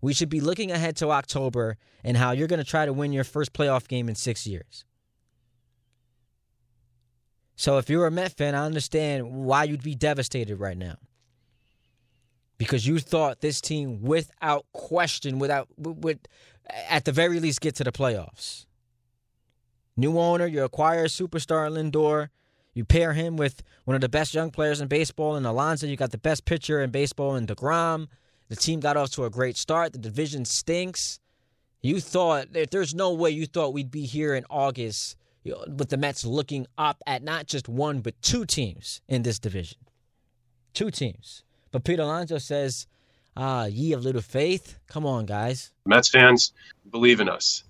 [0.00, 3.12] We should be looking ahead to October and how you're going to try to win
[3.12, 4.84] your first playoff game in six years.
[7.62, 10.96] So if you're a Met fan, I understand why you'd be devastated right now.
[12.58, 16.26] Because you thought this team, without question, without would
[16.88, 18.66] at the very least get to the playoffs.
[19.96, 22.30] New owner, you acquire superstar Lindor.
[22.74, 25.86] You pair him with one of the best young players in baseball in Alonso.
[25.86, 28.08] You got the best pitcher in baseball in DeGrom.
[28.48, 29.92] The team got off to a great start.
[29.92, 31.20] The division stinks.
[31.80, 36.24] You thought, there's no way you thought we'd be here in August with the Mets
[36.24, 39.78] looking up at not just one, but two teams in this division.
[40.74, 41.42] Two teams.
[41.70, 42.86] But Pete Alonso says,
[43.36, 44.78] ah, ye of little faith.
[44.86, 45.72] Come on, guys.
[45.86, 46.52] Mets fans,
[46.90, 47.64] believe in us.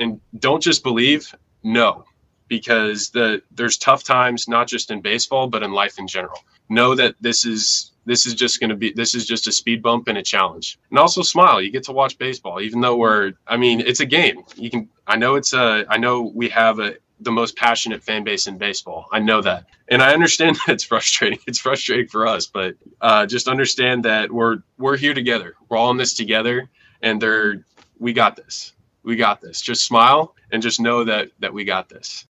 [0.00, 2.04] And don't just believe, know.
[2.46, 6.42] Because the there's tough times not just in baseball, but in life in general.
[6.70, 9.82] Know that this is this is just going to be this is just a speed
[9.82, 13.34] bump and a challenge and also smile you get to watch baseball even though we're
[13.46, 16.78] i mean it's a game you can i know it's a i know we have
[16.78, 19.06] a the most passionate fan base in baseball.
[19.12, 21.38] I know that, and I understand that it's frustrating.
[21.46, 25.54] It's frustrating for us, but uh, just understand that we're we're here together.
[25.68, 26.68] We're all in this together,
[27.02, 27.64] and they're
[27.98, 28.72] we got this.
[29.02, 29.60] We got this.
[29.60, 32.26] Just smile and just know that that we got this.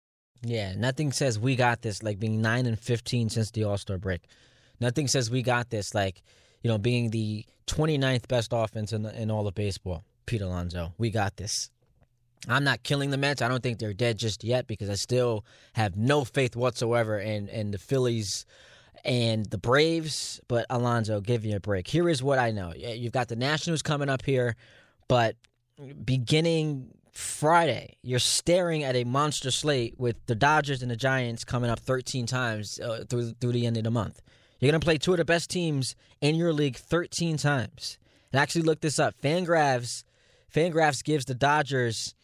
[0.42, 3.98] Yeah, nothing says we got this like being nine and fifteen since the All Star
[3.98, 4.22] break.
[4.80, 6.22] Nothing says we got this like
[6.62, 10.04] you know being the 29th best offense in in all of baseball.
[10.26, 11.70] Pete Alonso, we got this.
[12.48, 13.42] I'm not killing the Mets.
[13.42, 17.48] I don't think they're dead just yet because I still have no faith whatsoever in,
[17.48, 18.46] in the Phillies
[19.04, 20.40] and the Braves.
[20.48, 21.88] But Alonso, give me a break.
[21.88, 22.72] Here is what I know.
[22.74, 24.56] You've got the Nationals coming up here,
[25.08, 25.36] but
[26.04, 31.70] beginning Friday, you're staring at a monster slate with the Dodgers and the Giants coming
[31.70, 34.20] up 13 times uh, through through the end of the month.
[34.58, 37.98] You're going to play two of the best teams in your league 13 times.
[38.32, 39.14] And actually look this up.
[39.22, 40.04] Fangraphs
[40.54, 42.14] Fangraphs gives the Dodgers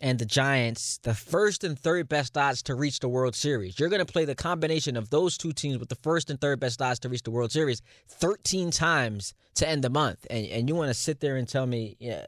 [0.00, 3.78] and the Giants the first and third best odds to reach the World Series.
[3.78, 6.58] You're going to play the combination of those two teams with the first and third
[6.60, 10.26] best odds to reach the World Series 13 times to end the month.
[10.30, 11.96] And, and you want to sit there and tell me.
[11.98, 12.26] Yeah,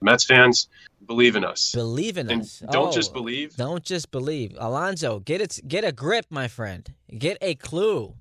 [0.00, 0.68] Mets fans,
[1.06, 1.72] believe in us.
[1.72, 2.62] Believe in and us.
[2.70, 3.56] Don't Oh, just believe.
[3.56, 4.54] Don't just believe.
[4.58, 6.92] Alonso, get it get a grip, my friend.
[7.16, 8.14] Get a clue.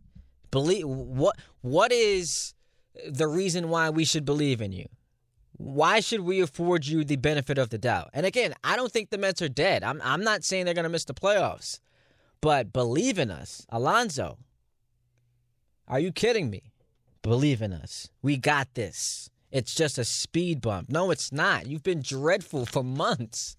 [0.49, 2.53] Believe what what is
[3.07, 4.87] the reason why we should believe in you?
[5.57, 8.11] Why should we afford you the benefit of the doubt?
[8.13, 9.83] And again, I don't think the Mets are dead.
[9.83, 11.79] I'm I'm not saying they're going to miss the playoffs.
[12.41, 13.65] But believe in us.
[13.69, 14.37] Alonso.
[15.87, 16.73] Are you kidding me?
[17.23, 18.09] Believe in us.
[18.21, 19.29] We got this.
[19.51, 20.89] It's just a speed bump.
[20.89, 21.67] No, it's not.
[21.67, 23.57] You've been dreadful for months.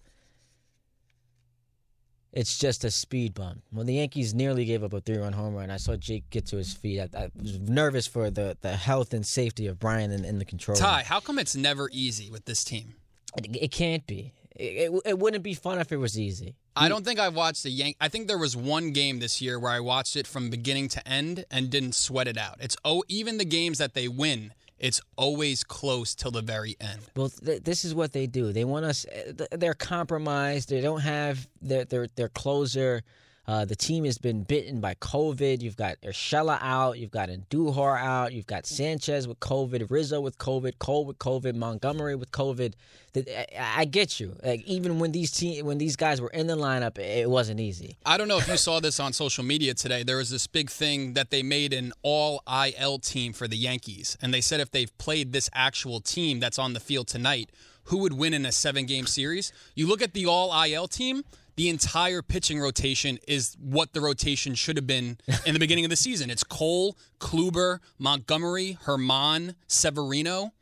[2.31, 3.63] It's just a speed bump.
[3.71, 6.57] When the Yankees nearly gave up a three-run home run, I saw Jake get to
[6.57, 6.99] his feet.
[6.99, 10.45] I, I was nervous for the, the health and safety of Brian in, in the
[10.45, 10.77] control.
[10.77, 12.93] Ty, how come it's never easy with this team?
[13.35, 14.33] It, it can't be.
[14.55, 16.55] It, it, it wouldn't be fun if it was easy.
[16.75, 17.97] I don't think I've watched the Yank.
[17.99, 21.07] I think there was one game this year where I watched it from beginning to
[21.07, 22.57] end and didn't sweat it out.
[22.61, 27.01] It's oh, even the games that they win, it's always close till the very end.
[27.15, 28.51] Well, th- this is what they do.
[28.53, 29.05] They want us.
[29.11, 30.69] Eh, th- They're compromised.
[30.69, 33.03] They don't have their their their closer.
[33.49, 35.63] Uh, the team has been bitten by COVID.
[35.63, 36.99] You've got Urshela out.
[36.99, 38.31] You've got Andujar out.
[38.31, 42.75] You've got Sanchez with COVID, Rizzo with COVID, Cole with COVID, Montgomery with COVID.
[43.17, 44.35] I, I get you.
[44.43, 47.97] Like even when these team when these guys were in the lineup, it wasn't easy.
[48.05, 50.03] I don't know if you saw this on social media today.
[50.03, 54.15] There was this big thing that they made an all IL team for the Yankees.
[54.21, 57.49] And they said if they've played this actual team that's on the field tonight,
[57.85, 59.51] who would win in a seven game series?
[59.73, 61.23] You look at the all IL team,
[61.59, 65.89] the entire pitching rotation is what the rotation should have been in the beginning of
[65.89, 66.29] the season.
[66.29, 70.53] It's Cole, Kluber, Montgomery, Germán, Severino.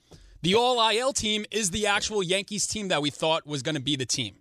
[0.42, 3.82] The all IL team is the actual Yankees team that we thought was going to
[3.82, 4.38] be the team.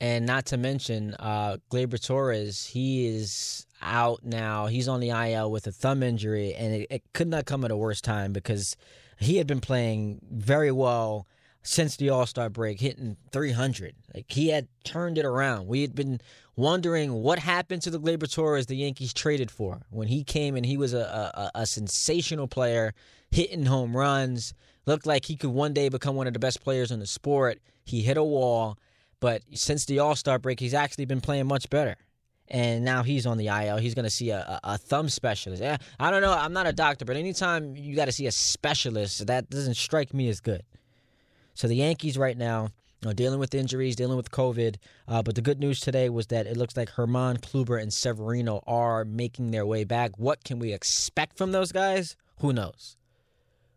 [0.00, 4.66] And not to mention, uh, Gleyber Torres, he is out now.
[4.66, 7.70] He's on the IL with a thumb injury, and it, it could not come at
[7.70, 8.76] a worse time because
[9.20, 11.28] he had been playing very well
[11.68, 13.94] since the All Star break, hitting 300.
[14.14, 15.66] Like he had turned it around.
[15.66, 16.18] We had been
[16.56, 20.64] wondering what happened to the Gleyber Torres the Yankees traded for when he came and
[20.64, 22.94] he was a, a, a sensational player,
[23.30, 24.54] hitting home runs.
[24.86, 27.58] Looked like he could one day become one of the best players in the sport.
[27.84, 28.78] He hit a wall,
[29.20, 31.96] but since the All Star break, he's actually been playing much better
[32.50, 33.76] and now he's on the IL.
[33.76, 35.62] He's going to see a, a, a, thumb specialist.
[36.00, 36.32] I don't know.
[36.32, 40.14] I'm not a doctor, but anytime you got to see a specialist, that doesn't strike
[40.14, 40.62] me as good.
[41.58, 42.68] So the Yankees right now
[43.04, 44.76] are dealing with injuries, dealing with COVID.
[45.08, 48.62] Uh, but the good news today was that it looks like Germán Kluber, and Severino
[48.64, 50.16] are making their way back.
[50.20, 52.14] What can we expect from those guys?
[52.38, 52.96] Who knows?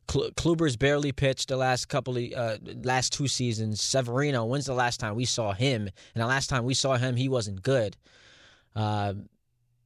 [0.07, 3.81] Kluber's barely pitched the last couple of uh, last two seasons.
[3.81, 5.89] Severino, when's the last time we saw him?
[6.13, 7.97] And the last time we saw him, he wasn't good.
[8.75, 9.13] Uh,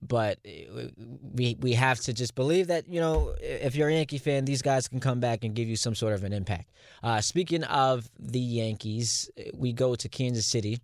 [0.07, 4.45] but we we have to just believe that you know if you're a Yankee fan,
[4.45, 6.71] these guys can come back and give you some sort of an impact.
[7.03, 10.79] Uh, speaking of the Yankees, we go to Kansas City.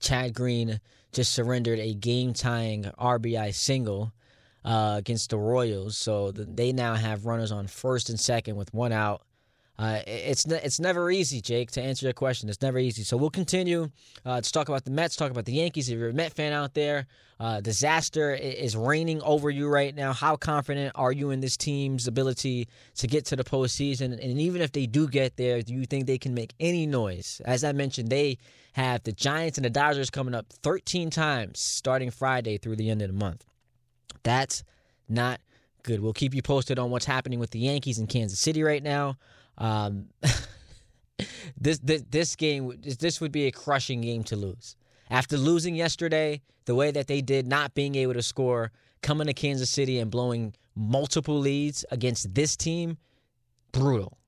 [0.00, 0.80] Chad Green
[1.12, 4.12] just surrendered a game-tying RBI single
[4.64, 5.96] uh, against the Royals.
[5.96, 9.22] So they now have runners on first and second with one out.
[9.78, 12.48] Uh, it's it's never easy, Jake, to answer your question.
[12.48, 13.04] It's never easy.
[13.04, 13.90] So we'll continue
[14.26, 15.88] uh, to talk about the Mets, talk about the Yankees.
[15.88, 17.06] If you're a Met fan out there,
[17.38, 20.12] uh, disaster is reigning over you right now.
[20.12, 22.66] How confident are you in this team's ability
[22.96, 24.12] to get to the postseason?
[24.12, 27.40] And even if they do get there, do you think they can make any noise?
[27.44, 28.38] As I mentioned, they
[28.72, 33.02] have the Giants and the Dodgers coming up 13 times starting Friday through the end
[33.02, 33.44] of the month.
[34.24, 34.64] That's
[35.08, 35.40] not
[35.84, 36.00] good.
[36.00, 39.16] We'll keep you posted on what's happening with the Yankees in Kansas City right now.
[39.58, 40.06] Um,
[41.60, 44.76] this, this this game this would be a crushing game to lose.
[45.10, 49.34] After losing yesterday, the way that they did, not being able to score, coming to
[49.34, 52.98] Kansas City and blowing multiple leads against this team,
[53.72, 54.18] brutal.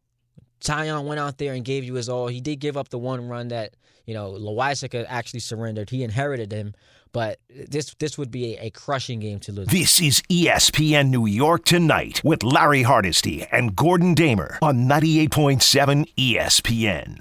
[0.60, 2.28] Taillon went out there and gave you his all.
[2.28, 3.74] He did give up the one run that
[4.06, 5.90] you know Loaisiga actually surrendered.
[5.90, 6.74] He inherited him,
[7.12, 9.68] but this this would be a, a, crushing game to lose.
[9.68, 17.20] This is ESPN New York tonight with Larry Hardesty and Gordon Damer on 98.7 ESPN.